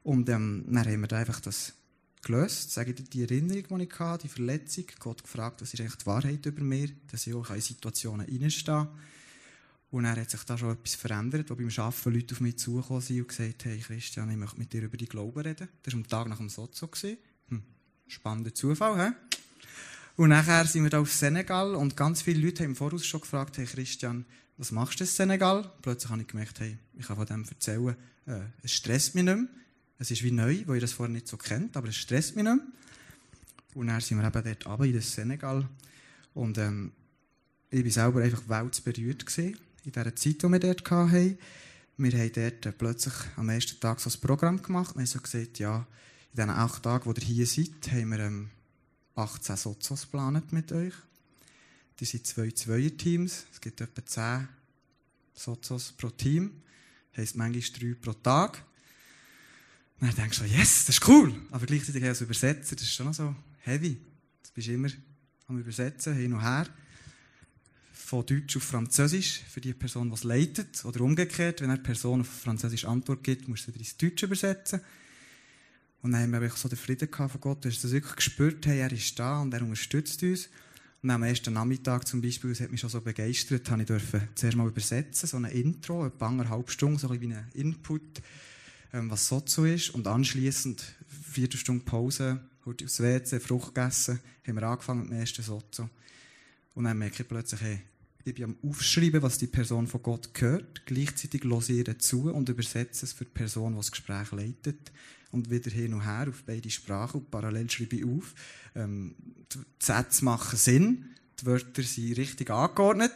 [0.02, 1.72] Und ähm, dann haben wir einfach das
[2.22, 2.72] gelöst.
[2.72, 4.84] Sage ich die Erinnerung, die ich hatte, die Verletzung.
[4.98, 8.86] Gott gefragt, was ist eigentlich die Wahrheit über mir, dass ich auch in Situationen reinstehen
[8.86, 8.88] kann.
[9.92, 13.02] Und dann hat sich da schon etwas verändert, wo beim Arbeiten Leute auf mich zugekommen
[13.02, 15.68] sind und gesagt haben, hey Christian, ich möchte mit dir über die Glauben reden.
[15.82, 16.88] Das war am Tag nach dem Sozo.
[17.50, 17.62] Hm.
[18.06, 19.12] Spannender Zufall, hä?
[20.16, 23.20] Und nachher sind wir da auf Senegal und ganz viele Leute haben im Voraus schon
[23.20, 24.24] gefragt, hey Christian,
[24.56, 25.70] was machst du in Senegal?
[25.82, 27.94] Plötzlich habe ich gemerkt, hey, ich kann von dem erzählen,
[28.26, 29.46] äh, es stresst mich nicht mehr.
[29.98, 32.44] Es ist wie neu, weil ihr das vorher nicht so kennt, aber es stresst mich
[32.44, 32.66] nicht mehr.
[33.74, 35.68] Und dann sind wir eben dort runter in das Senegal
[36.32, 36.92] und ähm,
[37.68, 41.38] ich war selber einfach weltberührt gewesen in dieser Zeit, die wir dort hatten.
[41.96, 44.94] Wir haben dort plötzlich am ersten Tag so ein Programm gemacht.
[44.94, 45.86] Wir haben so gesagt, ja,
[46.32, 48.50] in diesen acht Tagen, wo ihr hier seid, haben wir ähm,
[49.14, 50.94] 18 Sozos geplant mit euch.
[52.00, 53.46] Die sind zwei Zweier-Teams.
[53.52, 54.48] Es gibt etwa 10
[55.34, 56.62] Sozos pro Team.
[57.16, 58.64] Heisst manchmal drei pro Tag.
[60.00, 61.34] Und dann denkst du, yes, das ist cool.
[61.50, 63.94] Aber gleichzeitig als Übersetzer, das ist schon noch so heavy.
[63.94, 64.88] Du bist immer
[65.46, 66.66] am Übersetzen, hin und her
[68.12, 70.84] von Deutsch auf Französisch für die Person, die es leitet.
[70.84, 74.82] Oder umgekehrt, wenn eine Person auf Französisch Antwort gibt, musst du sie ins Deutsch übersetzen.
[76.02, 77.64] Und dann haben wir so den Frieden von Gott.
[77.64, 80.50] Du hast das wirklich gespürt, hey, er ist da und er unterstützt uns.
[81.02, 84.28] Und am ersten Nachmittag zum Beispiel, das hat mich schon so begeistert, habe ich dürfen
[84.34, 88.20] zuerst mal übersetzen, so ein Intro, etwa anderthalb Stunden, so ein wie ein Input,
[88.92, 89.88] ähm, was so zu ist.
[89.88, 95.18] Und anschließend, vierte Stunde Pause, heute aufs WC, Frucht gegessen, haben wir angefangen mit dem
[95.18, 95.88] ersten Sozo.
[96.74, 97.80] Und dann merke ich plötzlich, hey,
[98.24, 100.86] ich bin am Aufschreiben, was die Person von Gott hört.
[100.86, 104.92] Gleichzeitig höre ich zu und übersetze es für die Person, die das Gespräch leitet.
[105.30, 107.22] Und wieder hin und her auf beide Sprachen.
[107.22, 108.34] Und parallel schreibe ich auf.
[108.74, 109.14] Ähm,
[109.52, 111.06] die Sätze machen Sinn.
[111.40, 113.12] Die Wörter sind richtig angeordnet.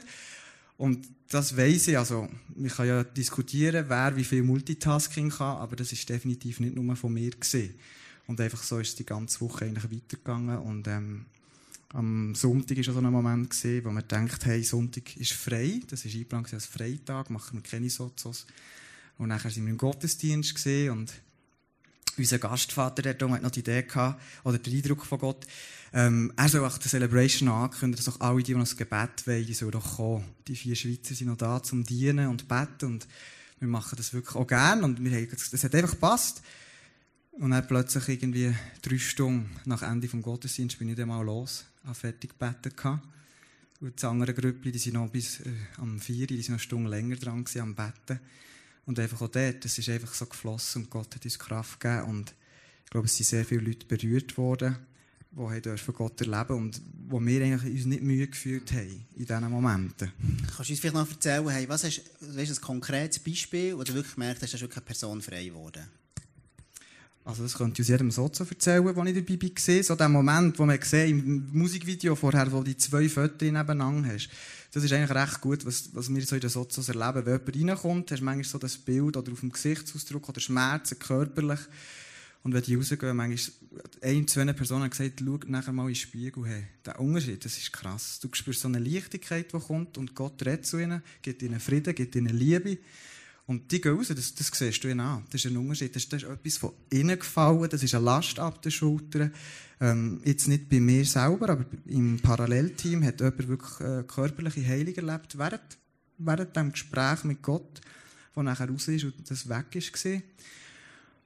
[0.79, 1.99] Und das weiss ich.
[1.99, 6.75] Also, man kann ja diskutieren, wer wie viel Multitasking kann, aber das ist definitiv nicht
[6.75, 7.75] nur von mir gesehen.
[8.27, 10.59] Und einfach so ist die ganze Woche eigentlich weitergegangen.
[10.59, 11.27] Und, ähm,
[11.91, 15.81] am Sonntag war so ein Moment, wo man denkt, hey, Sonntag ist frei.
[15.89, 18.47] Das ist eingeplant als Freitag, machen wir keine Sozos.
[19.19, 21.13] Und nachher sind wir im Gottesdienst gesehen und
[22.19, 25.47] unser Gastvater der hat noch die Idee gehabt, oder den Eindruck von Gott,
[25.93, 29.55] ähm, er soll auch die Celebration ankündigen, dass auch alle, die, die das Gebet wollen,
[29.55, 30.25] sollen doch kommen.
[30.49, 33.09] Die vier Schweizer sind noch da zum Dienen und Beten und
[33.59, 36.43] wir machen das wirklich auch gern und wir haben, das hat einfach gepasst.
[37.39, 41.67] Und dann plötzlich irgendwie drei Stunden nach Ende des Gottesdienstes bin ich dann mal los
[41.87, 43.01] habe fertig gebeten.
[43.81, 46.59] Und das andere Grüppli, die sind noch bis äh, am 4 die sind noch eine
[46.61, 48.21] Stunde länger dran gewesen, am Betten.
[48.87, 52.09] Und einfach auch dort, es ist einfach so geflossen und Gott hat uns Kraft gegeben.
[52.09, 52.35] Und
[52.85, 54.77] ich glaube, es sind sehr viele Leute berührt worden,
[55.33, 59.51] die dürfen Gott erleben und wo wir eigentlich uns nicht Mühe gefühlt haben in diesen
[59.51, 60.11] Momenten.
[60.47, 63.93] Kannst du uns vielleicht noch erzählen, hey, was was ist ein konkretes Beispiel, wo du
[63.93, 65.85] wirklich gemerkt hast, dass wirklich eine Person frei geworden
[67.27, 69.83] also das könnte ich jedem Sozo erzählen, wo ich dabei war.
[69.83, 74.29] So der Moment, wo man sieht, im Musikvideo vorher, wo die zwei Fotos nebeneinander hast.
[74.73, 77.27] Das ist eigentlich recht gut, was, was wir so in den Sozos erleben.
[77.27, 81.01] Wenn jemand reinkommt, hast du manchmal so das Bild oder auf dem Gesichtsausdruck oder Schmerzen
[81.01, 81.59] körperlich.
[82.45, 83.55] Und wenn die rausgehen, manchmal,
[84.03, 86.47] ein, zwei Personen gesagt, schau nachher mal in den Spiegel.
[86.47, 88.21] Hey, der Unterschied, das ist krass.
[88.21, 91.93] Du spürst so eine Leichtigkeit, die kommt und Gott redet zu ihnen, gibt ihnen Frieden,
[91.93, 92.79] gibt ihnen Liebe.
[93.47, 95.25] Und die gehen raus, das, das siehst du ihnen an.
[95.31, 95.95] Das ist ein Unterschied.
[95.95, 99.33] Das, das ist etwas von innen gefallen, das ist eine Last ab den Schultern.
[99.81, 104.95] Ähm, jetzt nicht bei mir selber, aber im Parallelteam hat jemand wirklich äh, körperliche Heilung
[104.95, 105.79] erlebt, während,
[106.19, 107.81] während dem Gespräch mit Gott,
[108.35, 109.93] das nachher raus ist und das weg ist.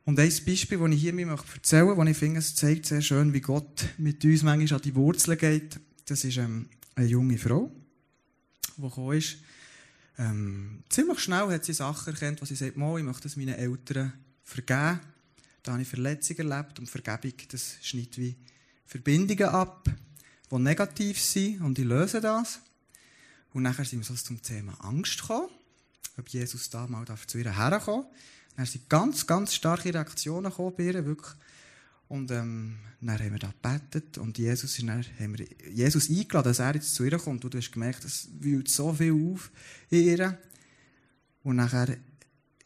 [0.05, 3.01] Und ein Beispiel, das ich hier mir erzählen möchte, das ich finde, es zeigt sehr
[3.01, 7.39] schön, wie Gott mit uns manchmal an die Wurzeln geht, das ist ähm, eine junge
[7.39, 7.71] Frau.
[8.77, 9.37] die gekommen ist,
[10.21, 13.55] ähm, ziemlich schnell hat sie Sachen erkannt, wo sie sagt, Mo, ich möchte es meinen
[13.55, 14.13] Eltern
[14.45, 15.01] vergeben.
[15.63, 18.37] Da habe ich Verletzungen erlebt und Vergebung, das schneidet wie
[18.85, 19.89] Verbindungen ab,
[20.51, 22.61] die negativ sind und ich löse das.
[23.55, 25.49] Und nachher sind wir so zum Thema Angst gekommen,
[26.19, 28.05] ob Jesus da mal zu ihr herkommen
[28.57, 31.35] Dann sind ganz, ganz starke Reaktionen gekommen bei ihr, wirklich.
[32.11, 36.49] Und ähm, dann haben wir da gebetet und Jesus, ist dann, haben wir Jesus eingeladen,
[36.49, 37.45] dass er jetzt zu ihr kommt.
[37.45, 39.53] Und du hast gemerkt, es wühlt so viel auf
[39.91, 40.39] in ihr.
[41.45, 41.87] Und nachher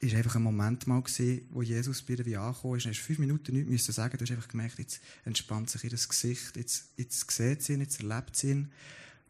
[0.01, 2.87] war einfach ein Moment mal, gewesen, wo Jesus bei ihr angekommen ist.
[2.87, 4.17] Du hast fünf Minuten nichts müssen sagen.
[4.17, 8.01] Du hast einfach gemerkt, jetzt entspannt sich ihr Gesicht, jetzt, jetzt sieht sie ihn, jetzt
[8.01, 8.73] erlebt sie ihn.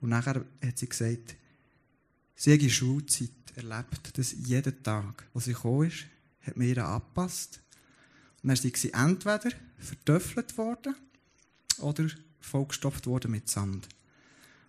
[0.01, 1.35] Und nachher hat sie gesagt,
[2.37, 6.07] sie hat in Schulzeit erlebt, dass jeden Tag, wo sie gekommen ist,
[6.43, 7.59] hat mir ihr angepasst.
[8.45, 9.51] Und dann war sie entweder
[9.85, 10.95] vertöffelt worden
[11.79, 12.07] oder
[12.41, 13.89] vollgestopft worden mit Sand.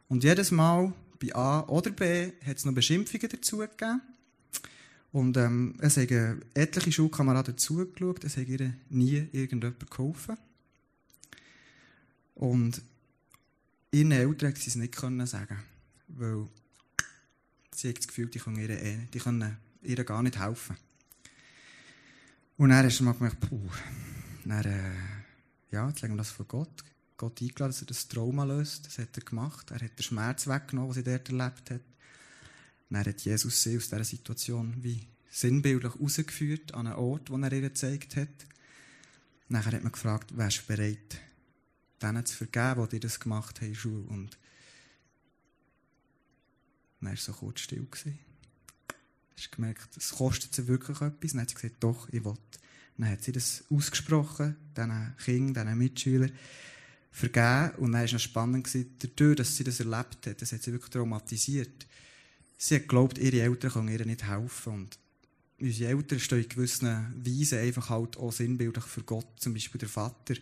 [0.07, 4.01] Und jedes Mal bei A oder B hat es noch Beschimpfungen dazu gegeben.
[5.11, 10.37] Und ähm, es haben etliche Schulkameraden zugeschaut, es hat ihr nie irgendjemand geholfen.
[12.35, 12.81] Und
[13.91, 14.99] ihren Eltern konnten sie es nicht
[15.29, 15.57] sagen,
[16.09, 16.47] weil
[17.73, 20.75] sie hat das Gefühl, die können ihr, eh, die können ihr gar nicht helfen.
[22.57, 23.69] Und dann hast du mal gemerkt, puh,
[24.51, 24.91] dann, äh,
[25.71, 26.83] ja, jetzt legen wir das vor Gott.
[27.17, 28.85] Gott eingeladen, dass er das Trauma löst.
[28.85, 29.71] Das hat er gemacht.
[29.71, 31.81] Er hat den Schmerz weggenommen, den sie dort erlebt hat.
[32.89, 37.51] Dann hat Jesus sie aus dieser Situation wie sinnbildlich rausgeführt an einen Ort, den er
[37.51, 38.29] ihr gezeigt hat.
[39.49, 41.19] Nachher hat man gefragt, wärst du bereit,
[42.01, 44.03] denen zu vergeben, die das gemacht haben, Schule.
[44.03, 44.37] Und
[47.01, 47.85] dann war so kurz still.
[47.85, 48.19] Gewesen.
[49.37, 51.31] Hast gemerkt, es kostet sie wirklich etwas.
[51.31, 52.37] Dann hat sie gesagt, doch, ich will.
[52.97, 56.31] Dann hat sie das ausgesprochen, diesen Kindern, diesen Mitschülern,
[57.11, 57.71] vergeben.
[57.77, 60.91] Und dann war es spannend, dadurch, dass sie das erlebt hat, das hat sie wirklich
[60.91, 61.85] traumatisiert.
[62.57, 64.73] Sie hat geglaubt, ihre Eltern können ihr nicht helfen.
[64.73, 64.99] Und
[65.59, 69.89] unsere Eltern stehen in gewissen Weisen einfach halt auch sinnbildlich für Gott, zum Beispiel der
[69.89, 70.35] Vater,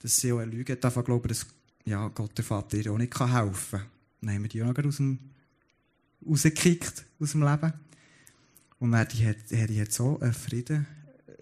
[0.00, 1.46] dass sie auch eine Lüge davon glauben, dass
[1.84, 3.86] ja, Gott der Vater ihr auch nicht helfen kann.
[4.20, 5.18] Dann haben wir die auch noch aus dem,
[6.26, 7.72] rausgekickt aus dem Leben.
[8.78, 10.86] Und dann hat hat, hat so einen Frieden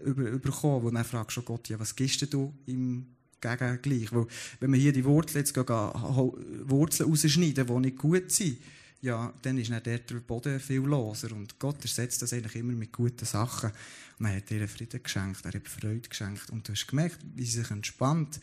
[0.05, 3.07] über, bekommen, wo dann fragst du Gott, ja, was gibst du im
[3.41, 4.13] Gegengleich?
[4.13, 4.27] Weil,
[4.61, 8.59] wenn wir hier die Wurzeln jetzt gehen, Wurzeln rausschneiden, die nicht gut sind,
[9.01, 11.33] ja, dann ist dann der Boden viel loser.
[11.33, 13.71] Und Gott ersetzt das eigentlich immer mit guten Sachen.
[14.19, 16.51] Und er hat ihr Frieden geschenkt, er hat Freude geschenkt.
[16.51, 18.41] Und du hast gemerkt, wie sie sich entspannt.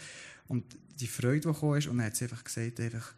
[0.48, 0.64] Und
[1.00, 3.14] die Freude, die gekommen ist, und er hat einfach gesagt, einfach,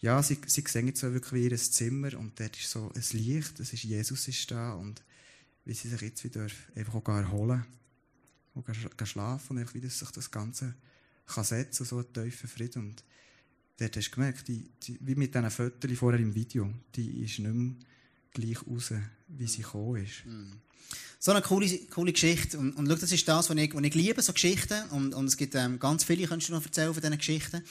[0.00, 3.18] ja, sie, sie sehen jetzt so wirklich wie ihr Zimmer und dort ist so ein
[3.18, 5.02] Licht, das ist Jesus ist da und
[5.70, 7.64] wie sie sich jetzt wieder einfach auch erholen
[8.54, 8.66] und
[9.06, 10.74] schlafen und einfach wieder sich das Ganze
[11.28, 12.82] kann setzen, so einen tiefen Frieden.
[12.82, 13.04] Und
[13.78, 17.38] dort hast du gemerkt, die, die, wie mit diesen Fotos vorher im Video, die ist
[17.38, 17.74] nicht mehr
[18.32, 18.92] gleich raus,
[19.28, 20.26] wie sie gekommen ist.
[20.26, 20.54] Mm.
[21.20, 22.58] So eine coole, coole Geschichte.
[22.58, 24.90] Und, und schau, das ist das, was ich, was ich liebe, so Geschichten.
[24.90, 27.62] Und, und es gibt ähm, ganz viele, kannst du noch erzählen von diesen Geschichten.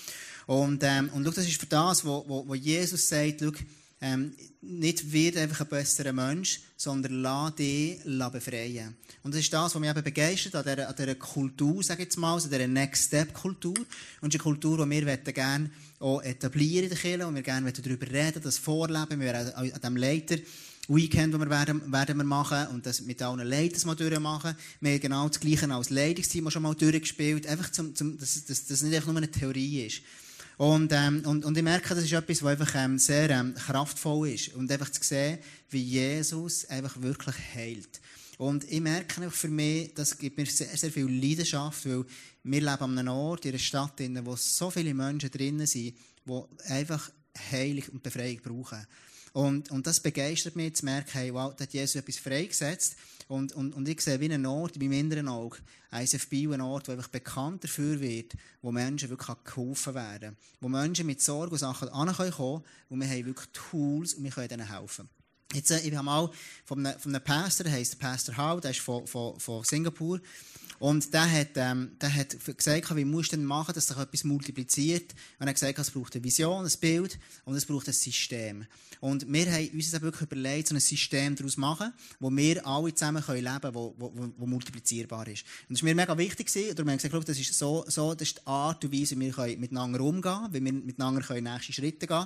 [0.46, 3.52] Und, ähm, und schau, das ist für das, wo, wo, wo Jesus sagt, schau,
[4.02, 8.96] ähm, nicht wird einfach ein besserer Mensch, sondern lass dich befreien.
[9.24, 12.06] Und das ist das, was mich eben begeistert an dieser, an dieser Kultur, sage ich
[12.06, 13.78] jetzt mal, an dieser Next-Step-Kultur.
[14.22, 15.70] Und eine Kultur, die wir gerne
[16.00, 19.20] auch etablieren in der Kirche und wir gerne darüber reden, das vorleben.
[19.20, 20.38] Wir werden an diesem Leiter
[20.88, 24.56] Weekend, das wir werden, werden wir machen und das mit allen Leitern mal durchmachen.
[24.82, 28.82] Wir haben genau das Gleiche als Leitungsteam schon mal durchgespielt, einfach zum, zum, dass das
[28.82, 30.02] nicht einfach nur eine Theorie ist.
[30.60, 34.32] Und, ähm, und, und ich merke, das ist etwas, was einfach ähm, sehr ähm, kraftvoll
[34.32, 34.54] ist.
[34.56, 35.40] Und einfach zu sehen,
[35.70, 38.02] wie Jesus einfach wirklich heilt.
[38.38, 42.04] Und ich merke einfach für mich, das gibt mir sehr, sehr viel Leidenschaft, weil
[42.44, 45.96] wir leben an einem Ort, in einer Stadt, wo so viele Menschen drinnen sind,
[46.26, 47.10] die einfach
[47.52, 48.86] Heilung und Befreiung brauchen.
[49.32, 52.98] Und, und das begeistert mich zu merken, hey, wow, da hat Jesus etwas freigesetzt.
[53.30, 55.60] Und, und, und ich sehe wie einen Ort in meinem inneren Auge,
[55.92, 61.22] ein Ort, der einfach bekannt dafür wird, wo Menschen wirklich geholfen werden Wo Menschen mit
[61.22, 65.08] Sorgen und Sachen ankommen können, wo wir haben wirklich Tools und wir können ihnen helfen.
[65.54, 66.32] Jetzt, äh, ich habe mal
[66.66, 70.20] von einem, von einem Pastor, der heißt Pastor Hau, der ist von, von, von Singapur.
[70.80, 74.24] Und der hat, ähm, der hat gesagt, wie musst du denn machen, dass sich etwas
[74.24, 75.12] multipliziert?
[75.38, 78.66] Und er hat gesagt, es braucht eine Vision, ein Bild und es braucht ein System.
[79.02, 82.94] Und wir haben uns jetzt wirklich überlegt, so ein System daraus machen, wo wir alle
[82.94, 85.44] zusammen können leben können, wo, wo, wo multiplizierbar ist.
[85.68, 86.48] Und das war mir mega wichtig.
[86.48, 86.72] Gewesen.
[86.72, 89.22] Und wir haben gesagt, das ist so, so das ist die Art und Weise, wie
[89.22, 92.26] wir können miteinander umgehen können, wie wir miteinander können nächste Schritte gehen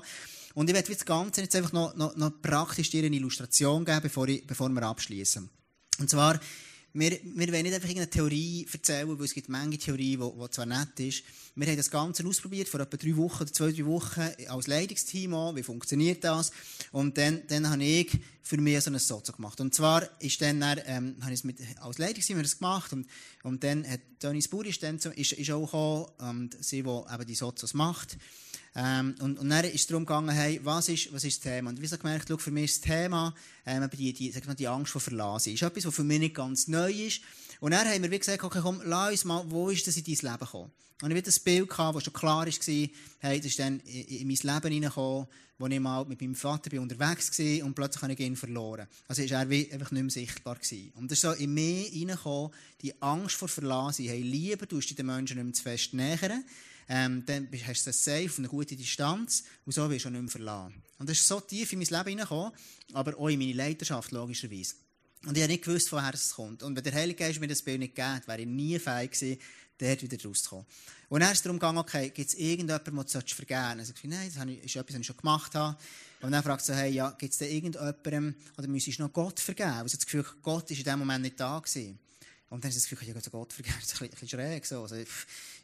[0.54, 4.01] Und ich werde das Ganze jetzt einfach noch, noch, noch praktisch dir eine Illustration geben,
[4.01, 5.49] bevor, ich, bevor wir abschließen.
[5.99, 6.39] Und zwar,
[6.96, 10.50] wir, wir wollen nicht einfach irgendeine Theorie erzählen, weil es gibt manche Theorie, die, die
[10.52, 11.24] zwar nett ist.
[11.56, 15.34] Wir haben das Ganze ausprobiert, vor etwa drei Wochen oder zwei, drei Wochen als Leitungsteam
[15.34, 15.56] an.
[15.56, 16.52] Wie funktioniert das?
[16.91, 18.12] Und dann, dann habe ich
[18.44, 19.60] für mich so ein Sozo gemacht.
[19.60, 23.08] Und zwar ist dann, ähm, habe ich es mit, als Leitungsteam das gemacht und,
[23.41, 27.26] und dann hat Tönnies Buri ist, dann, ist, ist auch gekommen, und sie, die eben
[27.26, 28.18] die Sozos macht.
[28.76, 31.69] Ähm, und, und dann ist darum gegangen, hey, was ist, was ist das Thema?
[31.69, 33.34] Und wie so gemerkt, schau, für mich ist das Thema,
[33.65, 35.53] ähm, die, die, sag mal, die Angst vor Verlassen.
[35.53, 37.21] Ist etwas, was für mich nicht ganz neu ist.
[37.59, 40.03] Und dann haben wir wie gesagt, okay, komm, lass uns mal, wo ist das in
[40.03, 40.71] dein Leben gekommen?
[41.01, 44.03] Und ich hatte das Bild, gehabt, das schon klar war, hey, das ist dann in,
[44.05, 45.28] in mein Leben hineingekommen,
[45.59, 48.88] wo ich mal mit meinem Vater bin unterwegs war und plötzlich habe ich ihn verloren.
[49.07, 50.91] Also ist er wie einfach nicht mehr sichtbar gewesen.
[50.95, 52.51] Und das ist so in mir hineingekommen,
[52.82, 54.05] die Angst vor Verlassen.
[54.05, 56.43] Hey, lieber tust du den Menschen nicht mehr zu fest nähern,
[56.90, 60.14] ähm, dann hast du das safe auf eine gute Distanz und so wirst du auch
[60.14, 60.84] nicht mehr verlassen.
[61.00, 62.52] Und das ist so tief in mein Leben hineingekommen,
[62.94, 64.76] aber auch in meine Leidenschaft, logischerweise.
[65.26, 66.64] Und ich habe nicht gewusst, woher es kommt.
[66.64, 69.40] Und wenn der Heilige Geist mir das Bild nicht gegeben wäre ich nie fähig gewesen,
[69.78, 70.66] dort wieder rauszukommen.
[71.10, 74.04] Und dann ist es darum gegangen, okay, gibt es irgendjemanden, den du vergeben sollst?
[74.04, 75.78] Ich nein, das ist etwas, was ich schon gemacht habe.
[76.22, 79.40] Und dann fragt sie, hey, ja, gibt es da irgendjemanden, oder müsstest du noch Gott
[79.40, 79.72] vergeben?
[79.72, 82.00] Also das Gefühl, Gott ist in dem Moment nicht da gewesen.
[82.50, 83.76] Und dann ist das Gefühl, ich habe Gott vergeben.
[83.82, 84.66] Das ist ein bisschen schräg.
[84.66, 84.84] So.
[84.84, 84.96] Also,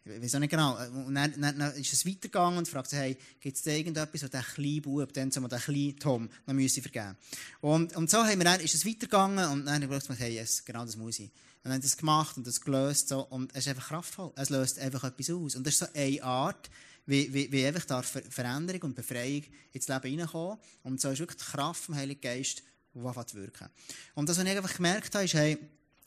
[0.10, 0.78] ich weiß auch nicht genau.
[1.06, 4.24] Und dann, dann, dann ist es weitergegangen und fragt sich, hey, gibt es da irgendetwas,
[4.24, 7.16] was der kleine Bub, dann so der kleine Tom, noch müsse vergeben?
[7.62, 10.36] Und, und so haben wir dann, ist es weitergegangen und dann habe ich gedacht, hey,
[10.36, 11.32] yes, genau das muss ich.
[11.64, 14.32] Und haben das gemacht und das gelöst so, und es ist einfach kraftvoll.
[14.36, 15.56] Es löst einfach etwas aus.
[15.56, 16.70] Und das ist so eine Art,
[17.06, 19.44] wie, wie, wie einfach da Veränderung und Befreiung
[19.74, 20.58] ins Leben hineinkommen.
[20.84, 23.68] Und so ist wirklich die Kraft vom Heiligen Geist, die zu wirken.
[24.16, 25.58] Und das, was ich einfach gemerkt habe, ist, hey,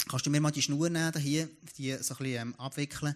[0.09, 1.49] Kannst du mir mal die Schnur nehmen, hier,
[1.79, 3.15] die so ein bisschen ähm, abwickeln.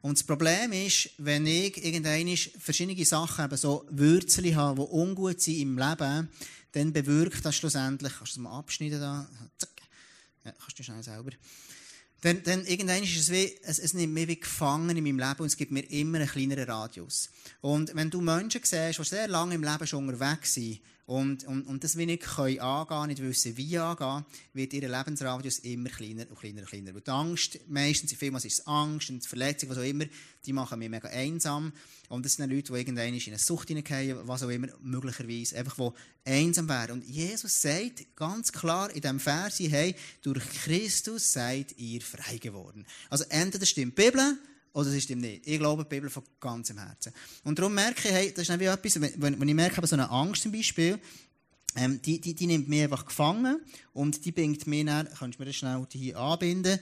[0.00, 5.40] Und das Problem ist, wenn ich irgendwann verschiedene Sachen eben so Würzel habe, die ungut
[5.40, 6.28] sind im Leben,
[6.72, 9.28] dann bewirkt das schlussendlich, kannst du das mal abschneiden da,
[9.58, 9.70] zack,
[10.44, 11.32] ja, kannst du schnell selber.
[12.22, 15.40] Dann, dann irgendwann ist es wie, es, es nimmt mich wie gefangen in meinem Leben
[15.40, 17.28] und es gibt mir immer einen kleineren Radius.
[17.60, 21.66] Und wenn du Menschen siehst, die sehr lange im Leben schon unterwegs sind, und, und,
[21.66, 24.24] und das ich können angehen, nicht wissen, wie angehen,
[24.54, 26.94] wird ihr Lebensradius immer kleiner und kleiner und kleiner.
[26.94, 30.04] Weil die Angst, meistens, vielmals ist es Angst und Verletzung, was auch immer,
[30.46, 31.72] die machen mich mega einsam.
[32.08, 35.74] Und das sind Leute, die irgendwann in eine Sucht hineingehen, was auch immer, möglicherweise, einfach,
[35.76, 36.92] die einsam wären.
[36.92, 42.86] Und Jesus sagt ganz klar in diesem Vers, hey, durch Christus seid ihr frei geworden.
[43.10, 44.38] Also entweder stimmt die Bibel,
[44.72, 45.46] oder es stimmt nicht.
[45.46, 47.12] Ich glaube die Bibel von ganzem Herzen.
[47.44, 50.10] Und darum merke ich, hey, das ist wie etwas, wenn, wenn ich merke, so eine
[50.10, 50.98] Angst zum Beispiel,
[51.76, 53.60] ähm, die, die, die nimmt mich einfach gefangen
[53.92, 56.78] und die bindet mich dann, kannst du mir das schnell hier anbinden,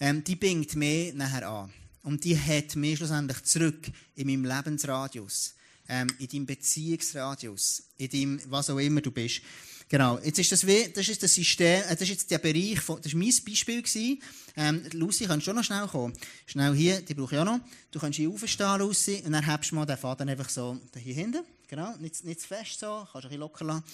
[0.00, 1.72] ähm, die bindet mich nachher an.
[2.02, 5.54] Und die hat mich schlussendlich zurück in meinem Lebensradius,
[5.88, 9.42] ähm, in deinem Beziehungsradius, in deinem, was auch immer du bist.
[9.88, 10.18] Genau.
[10.20, 13.00] Jetzt ist das wie, das ist das System, äh, das ist jetzt der Bereich von,
[13.02, 14.22] das war mein Beispiel gewesen.
[14.56, 16.14] Ähm, Lucy, kannst du schon noch schnell kommen?
[16.46, 17.60] Schnell hier, die brauche ich auch noch.
[17.90, 21.14] Du kannst hier aufstehen, Lucy, und dann hebst du mal den Faden einfach so hier
[21.14, 21.44] hinten.
[21.68, 21.94] Genau.
[21.98, 23.84] Nicht, nicht zu fest so, kannst du ein bisschen locker lassen.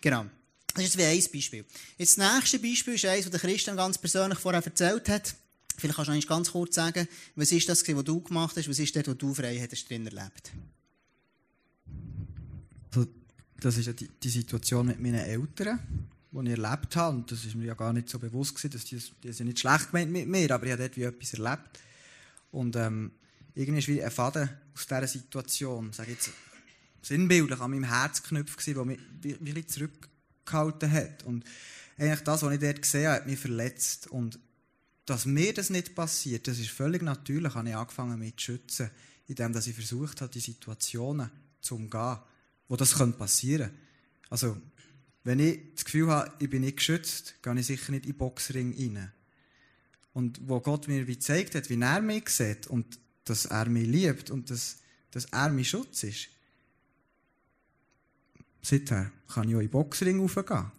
[0.00, 0.26] Genau.
[0.74, 1.64] Das ist wie ein Beispiel.
[1.96, 5.34] Jetzt das nächste Beispiel ist eines, das Christian ganz persönlich vorher erzählt hat.
[5.76, 8.78] Vielleicht kannst du eigentlich ganz kurz sagen, was ist das, was du gemacht hast, was
[8.78, 10.52] ist das, was du frei hast drin erlebt?
[13.60, 15.80] Das ist ja die, die, Situation mit meinen Eltern,
[16.30, 17.16] die ich erlebt habe.
[17.16, 19.58] Und das ist mir ja gar nicht so bewusst gewesen, dass die, die sind nicht
[19.58, 21.80] schlecht gemeint mit mir, aber ich habe dort wie etwas erlebt.
[22.52, 23.10] Und ähm,
[23.54, 26.30] irgendwie ist wie ein Faden aus dieser Situation, sage jetzt,
[27.02, 31.24] sinnbildlich an meinem Herzknopf gewesen, der mich wie, zurückgehalten hat.
[31.24, 31.44] Und
[31.96, 34.06] eigentlich das, was ich dort gesehen habe, hat mich verletzt.
[34.08, 34.38] Und
[35.04, 38.90] dass mir das nicht passiert, das ist völlig natürlich, habe ich angefangen mich zu schützen,
[39.26, 41.30] indem ich versucht habe, die Situationen
[41.60, 42.18] zu umgehen
[42.68, 43.82] wo das passieren könnte.
[44.30, 44.60] Also,
[45.24, 48.18] wenn ich das Gefühl habe, ich bin nicht geschützt, gehe ich sicher nicht in den
[48.18, 49.12] Boxring rein.
[50.12, 53.86] Und wo Gott mir wie gezeigt hat, wie er mich sieht und dass er mich
[53.86, 54.78] liebt und dass,
[55.10, 56.28] dass er mein Schutz ist,
[58.62, 60.72] seither kann ich auch in den Boxring raufgehen.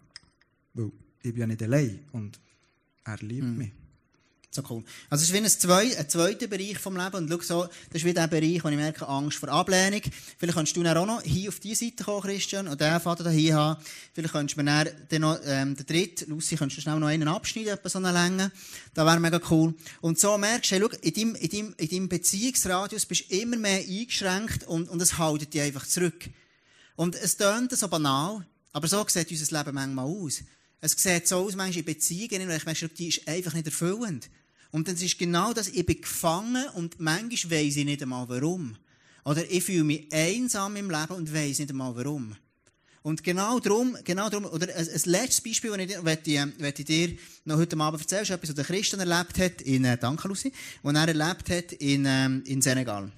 [0.74, 2.40] Weil ich bin ja nicht allein und
[3.04, 3.58] er liebt mhm.
[3.58, 3.72] mich.
[4.52, 4.82] So cool.
[5.08, 7.14] Also, es ist wie ein, zwei, ein zweiter Bereich vom Leben.
[7.14, 10.02] Und schau so, das ist wie der Bereich, wo ich merke, Angst vor Ablehnung.
[10.38, 13.30] Vielleicht kannst du dann auch noch hier auf diese Seite kommen, Christian, und den Vater
[13.30, 13.80] hier haben.
[14.12, 17.28] Vielleicht könntest du mir dann noch, ähm, den dritten, Lucy, könntest du schnell noch einen
[17.28, 18.50] abschneiden, etwa so eine Länge.
[18.92, 19.72] Das wäre mega cool.
[20.00, 23.36] Und so merkst du, hey, schau, in deinem, in deinem, in deinem Beziehungsradius bist du
[23.36, 26.28] immer mehr eingeschränkt und, und es hält dich einfach zurück.
[26.96, 30.42] Und es tönt so banal, aber so sieht unser Leben manchmal aus.
[30.80, 34.28] Es sieht so aus, manchmal in Beziehungen, und ich merke, die ist einfach nicht erfüllend.
[34.70, 38.76] Und dann ist genau das, ich bin gefangen und manchmal weiss ich nicht einmal warum.
[39.24, 42.36] Oder ich fühle mich einsam im Leben und weiss nicht einmal warum.
[43.02, 46.82] Und genau darum, genau darum, oder ein, ein letztes Beispiel, das ich, möchte, äh, möchte
[46.82, 47.16] ich dir
[47.46, 50.52] noch heute Abend erzählen, ist etwas, was der Christian erlebt hat in, äh, danke Lucy,
[50.82, 53.10] was er erlebt hat in, ähm, in Senegal.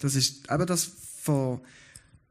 [0.00, 1.60] Das ist eben das von,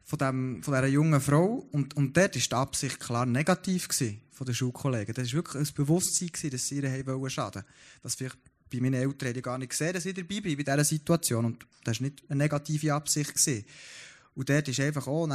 [0.04, 1.66] von, dem, von dieser jungen Frau.
[1.72, 5.14] Und, und dort war die Absicht klar negativ gewesen, von den Schulkollegen.
[5.14, 7.64] Das war wirklich ein Bewusstsein, gewesen, dass sie ihr haben schaden
[8.02, 8.38] Das vielleicht
[8.72, 11.46] bei meinen Eltern hätte ich gar nicht gesehen, dass ich dabei bin in dieser Situation.
[11.46, 13.36] Und das war nicht eine negative Absicht.
[13.36, 13.66] Gewesen.
[14.36, 15.28] Und dort ist einfach auch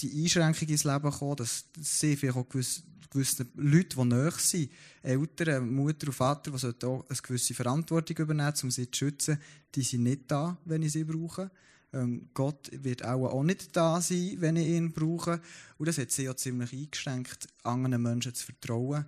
[0.00, 4.70] die Einschränkung ins Leben gekommen, dass, sie vielleicht auch gewisse, gewisse Leute, die nahe sind,
[5.02, 9.38] Eltern, Mutter und Vater, die auch eine gewisse Verantwortung übernehmen, um sie zu schützen,
[9.74, 11.50] die sind nicht da, wenn ich sie brauche.
[11.92, 15.40] Ähm, Gott wird auch, auch nicht da sein, wenn ich ihn brauche.
[15.78, 19.04] Und das hat sie ja ziemlich eingeschränkt, anderen Menschen zu vertrauen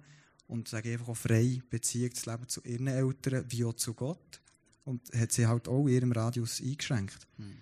[0.49, 4.41] und sage einfach auch frei Beziehung zu leben zu ihren Eltern wie auch zu Gott.
[4.85, 7.26] Und hat sie halt auch in ihrem Radius eingeschränkt.
[7.37, 7.57] Hm.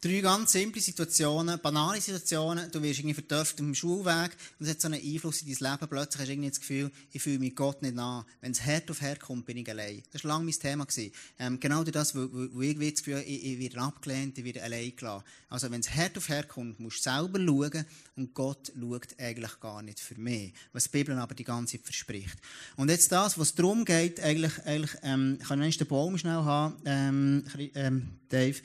[0.00, 2.70] Drei ganz simple Situationen, banale Situationen.
[2.70, 5.72] Du wirst irgendwie vertöft auf dem Schulweg und es hat so einen Einfluss in dein
[5.72, 5.88] Leben.
[5.88, 8.24] Plötzlich hast du irgendwie das Gefühl, ich fühle mich Gott nicht an.
[8.40, 10.04] Wenn es hart auf hart kommt, bin ich allein.
[10.12, 10.86] Das war lange mein Thema.
[11.40, 14.62] Ähm, genau durch das, wo, wo ich das Gefühl ich, ich werde abgelehnt, ich werde
[14.62, 15.24] allein gelassen.
[15.48, 19.58] Also wenn es hart auf hart kommt, musst du selber schauen und Gott schaut eigentlich
[19.58, 20.52] gar nicht für mich.
[20.72, 22.36] Was die Bibel aber die ganze Zeit verspricht.
[22.76, 26.76] Und jetzt das, was darum geht, eigentlich, eigentlich ähm, kann ich den Baum schnell haben,
[26.84, 27.44] ähm,
[27.74, 28.60] ähm, Dave.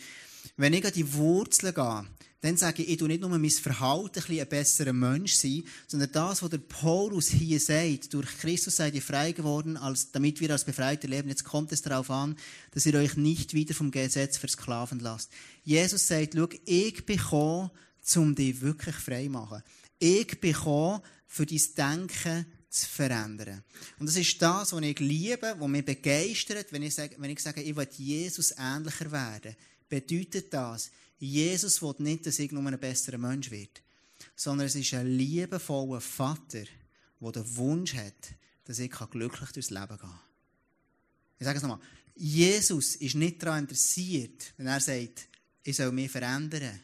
[0.55, 2.05] Wenn ich an die Wurzeln gehe,
[2.41, 6.11] dann sage ich, ich tue nicht nur mein Verhalten ein, ein besserer Mensch sein, sondern
[6.11, 10.51] das, was der Paulus hier sagt, durch Christus seid ihr frei geworden, als, damit wir
[10.51, 11.29] als Befreite leben.
[11.29, 12.35] Jetzt kommt es darauf an,
[12.71, 15.31] dass ihr euch nicht wieder vom Gesetz versklaven lasst.
[15.63, 17.71] Jesus sagt, schau, ich bin gekommen,
[18.17, 19.63] um dich wirklich frei zu machen.
[19.97, 23.63] Ich bin gekommen, für dein Denken zu verändern.
[23.99, 27.39] Und das ist das, was ich liebe, was mich begeistert, wenn ich sage, wenn ich,
[27.39, 29.55] sage, ich will Jesus ähnlicher werden
[29.93, 30.89] bedeutet das,
[31.19, 33.83] Jesus will nicht, dass ich nur ein besserer Mensch wird,
[34.35, 36.63] sondern es ist ein liebevoller Vater,
[37.19, 38.33] der den Wunsch hat,
[38.65, 40.19] dass ich glücklich durchs Leben gehen kann.
[41.37, 41.79] Ich sage es nochmal.
[42.15, 45.27] Jesus ist nicht daran interessiert, wenn er sagt,
[45.63, 46.79] ich soll mich verändern,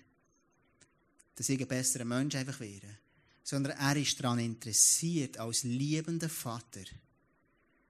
[1.35, 2.99] dass ich ein besserer Mensch einfach werde,
[3.43, 6.83] sondern er ist daran interessiert, als liebender Vater,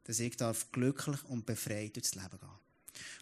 [0.06, 0.38] dass ich
[0.72, 2.69] glücklich und befreit durchs Leben gehen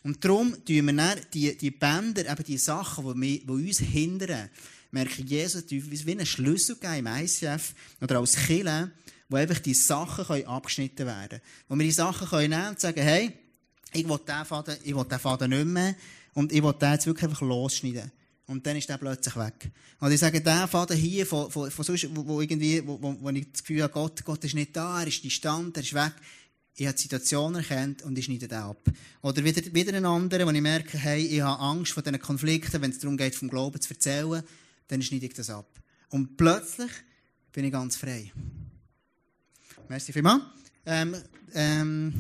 [0.04, 4.50] und darum tun wir dann die, die Bänder, eben die Sachen, die, die uns hindern,
[4.92, 8.92] merke Jesus, wie einen Schlüssel geben im ICF oder als Kille,
[9.30, 11.42] wo einfach die Sachen können abgeschnitten werden können.
[11.68, 13.34] Wo wir die Sachen können nehmen und sagen, hey,
[13.94, 15.96] ich will diesen Faden, ich will diesen Faden nicht mehr
[16.34, 18.12] und ich will den jetzt wirklich einfach losschneiden.
[18.46, 19.72] Und dann ist der plötzlich weg.
[20.00, 23.30] Und ich sage, der Faden hier, von, von, von sonst, wo, wo, irgendwie, wo, wo,
[23.32, 26.14] ich das Gefühl habe, Gott, Gott ist nicht da, er ist distant, er ist weg
[26.80, 28.78] ich habe die Situation erkannt und ich schneide den ab.
[29.24, 32.82] Oder wieder, wieder einen anderen, wo ich merke, hey, ich habe Angst vor diesen Konflikten,
[32.82, 34.44] wenn es darum geht, vom Glauben zu erzählen,
[34.88, 35.68] dann schneide ich das ab.
[36.10, 36.92] Und plötzlich
[37.52, 38.32] bin ich ganz frei.
[39.90, 40.44] Merci vielmals.
[40.86, 41.16] Ähm,
[41.56, 42.14] ähm,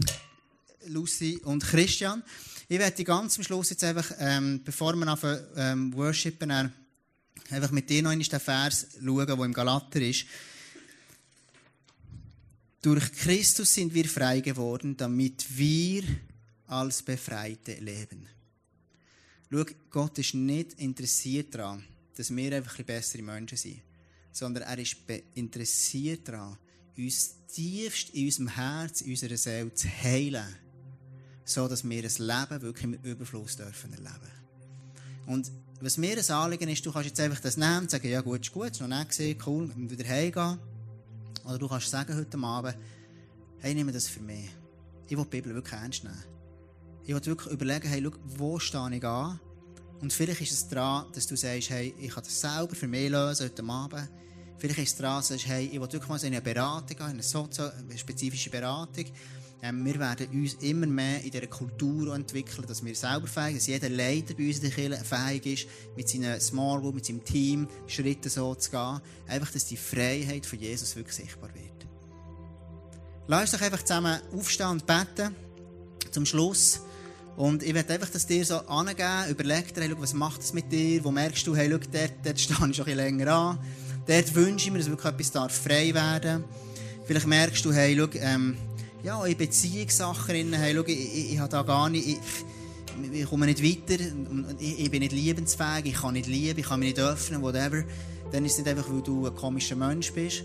[0.87, 2.23] Lucy und Christian.
[2.67, 7.89] Ich werde ganz am Schluss jetzt einfach, ähm, bevor wir anfangen, ähm, worshipen, einfach mit
[7.91, 10.25] dir noch einmal den Vers schauen, der im Galater ist.
[12.81, 16.03] Durch Christus sind wir frei geworden, damit wir
[16.67, 18.27] als Befreite leben.
[19.49, 21.83] Schau, Gott ist nicht interessiert daran,
[22.15, 23.81] dass wir einfach ein bessere Menschen sind,
[24.31, 24.97] sondern er ist
[25.35, 26.57] interessiert daran,
[26.97, 30.55] uns tiefst in unserem Herz, in unserer Seele zu heilen,
[31.45, 34.31] so dass wir ein Leben wirklich im Überfluss dürfen erleben.
[35.27, 38.21] Und was mir ein Anliegen ist, du kannst jetzt einfach das nehmen und sagen, ja
[38.21, 40.59] gut, ist gut, ist noch nicht gesehen, cool, wieder heimgehen.
[41.47, 42.75] Oder du kannst sagen heute Abend,
[43.59, 44.49] hey, nehme das für mich.
[45.07, 46.23] Ich will die Bibel wirklich ernst nehmen.
[47.03, 49.39] Ich will wirklich überlegen, hey, schau, wo stehe ich an?
[50.01, 53.09] Und vielleicht ist es daran, dass du sagst, hey, ich kann das selber für mich
[53.09, 54.09] lösen heute Abend.
[54.57, 56.97] Vielleicht ist es daran, dass du sagst, hey, ich will wirklich mal in eine Beratung
[56.97, 59.05] gehen, Sozi eine spezifische Beratung.
[59.63, 63.57] Ähm, wir werden uns immer mehr in dieser Kultur entwickeln, dass wir selber fähig sind,
[63.57, 67.05] dass jeder Leiter bei uns in der Kirche fähig ist, mit seinem Small Group, mit
[67.05, 69.01] seinem Team Schritte so zu gehen.
[69.27, 71.87] Einfach, dass die Freiheit von Jesus wirklich sichtbar wird.
[73.27, 75.35] Lass uns doch einfach zusammen aufstehen und beten.
[76.11, 76.81] Zum Schluss.
[77.35, 80.71] Und ich werde einfach das dir so angeben, überleg dir, hey, was macht es mit
[80.71, 83.59] dir, wo merkst du, hey, schau, dort, dort stehe ich schon ein bisschen länger an.
[84.07, 86.45] Dort wünsche ich mir, dass wirklich etwas darf frei werden
[87.07, 88.57] Vielleicht merkst du, hey, schau, ähm,
[89.07, 92.17] ja, in Beziehungssachen, hey, schau, ich, ich, ich habe da gar nicht, ich,
[93.13, 94.03] ich komme nicht weiter,
[94.59, 97.85] ich, ich bin nicht liebensfähig, ich kann nicht lieben, ich kann mich nicht öffnen, whatever.
[98.33, 100.43] Dann ist es nicht einfach, weil du ein komischer Mensch bist,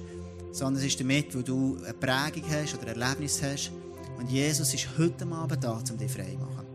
[0.52, 3.72] sondern es ist damit, weil du eine Prägung hast oder ein Erlebnis hast.
[4.16, 6.66] Und Jesus ist heute Abend da, um dich frei zu machen.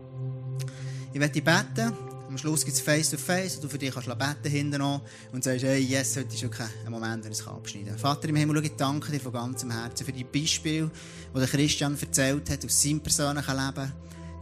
[1.14, 1.94] Ich werde dich beten
[2.28, 5.00] Am Schluss gibt es Face-to-Face, du für dich kannst beten hinten noch
[5.32, 7.98] und sagst, hey, yes, heute ist wirklich ein Moment, wenn ich es abschneiden kann.
[7.98, 10.90] Vater im Himmel, ich danke dir von ganzem Herzen für die Beispiele,
[11.34, 13.92] die der Christian erzählt hat aus seinem persönlichen Leben.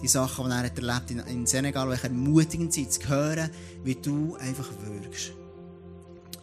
[0.03, 3.51] Die Sachen, die er erlebt in, in Senegal, welche ermutigend sind, zu hören,
[3.84, 5.30] wie du einfach wirkst.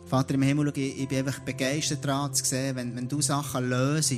[0.06, 3.68] Vater im Himmel, ich, ich bin einfach begeistert daran zu sehen, wenn, wenn du Sachen
[3.68, 4.14] löst,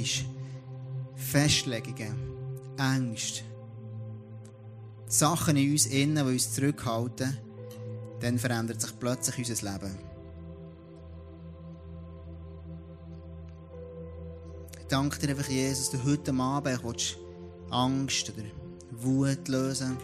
[1.15, 2.15] Festlegungen,
[2.77, 3.41] Ängste,
[5.07, 7.37] Sachen in uns innen, die uns zurückhalten,
[8.21, 9.97] dann verändert sich plötzlich unser Leben.
[14.79, 17.17] Ich danke dir einfach, Jesus, dass du heute Abend
[17.69, 18.47] Angst oder
[18.91, 19.97] Wut lösen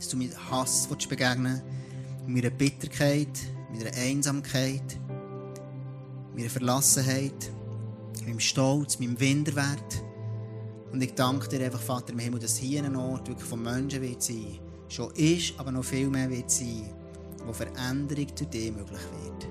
[0.00, 1.60] dass du mir Hass begegnen
[2.26, 3.28] meiner Bitterkeit,
[3.70, 4.98] meiner Einsamkeit,
[6.34, 7.50] meiner Verlassenheit,
[8.24, 10.02] meinem Stolz, meinem Winderwert.
[10.92, 14.02] Und ich danke dir einfach, Vater im Himmel, dass hier ein Ort wirklich von Menschen
[14.02, 14.58] wird sein.
[14.88, 16.90] Schon ist, aber noch viel mehr wird sein,
[17.46, 19.48] wo Veränderung durch dich möglich wird.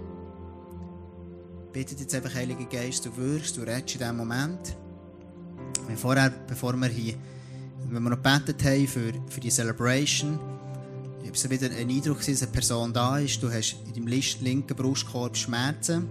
[1.71, 4.75] Bitte jetzt einfach, Heiliger Geist, du wirkst, du redest in diesem Moment.
[5.95, 7.15] Vorher, bevor wir hier,
[7.87, 10.39] wenn wir noch gebetet haben für, für die Celebration,
[11.21, 13.41] ich habe so wieder einen Eindruck, dass eine Person da ist.
[13.41, 14.07] Du hast in deinem
[14.41, 16.09] linken Brustkorb Schmerzen.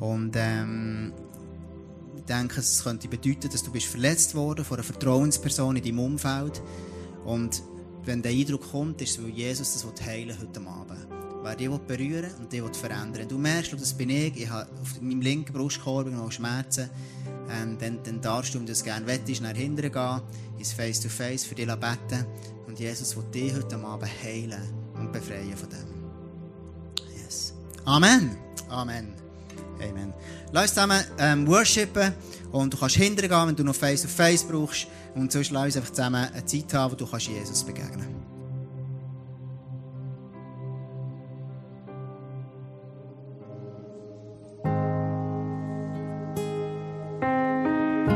[0.00, 1.12] Und ähm,
[2.24, 6.62] denke, es könnte bedeuten, dass du bist verletzt worden von einer Vertrauensperson in deinem Umfeld.
[7.24, 7.62] Und
[8.04, 11.06] wenn der Eindruck kommt, ist es, weil Jesus das heilen heute Abend.
[11.42, 15.20] Wer dich berühren und dich verändern Du merkst, das bin ich, ich habe auf meinem
[15.20, 16.88] linken Brustkorb noch Schmerzen.
[17.50, 20.20] Ähm, dann, dann darfst du, wenn du das gerne wettest, nach hinten gehen,
[20.58, 22.24] ins Face-to-Face für dich beten.
[22.66, 24.62] Und Jesus will dich heute Abend heilen
[24.94, 27.14] und befreien von dem.
[27.14, 27.52] Yes.
[27.84, 28.38] Amen.
[28.70, 29.23] Amen.
[29.80, 30.12] Amen.
[30.52, 32.12] Lass uns zusammen ähm, worshipen
[32.52, 34.86] und du kannst hintergehen, wenn du noch Face-to-Face brauchst.
[35.14, 38.23] Und sonst lass uns einfach zusammen eine Zeit haben, wo du kannst Jesus begegnen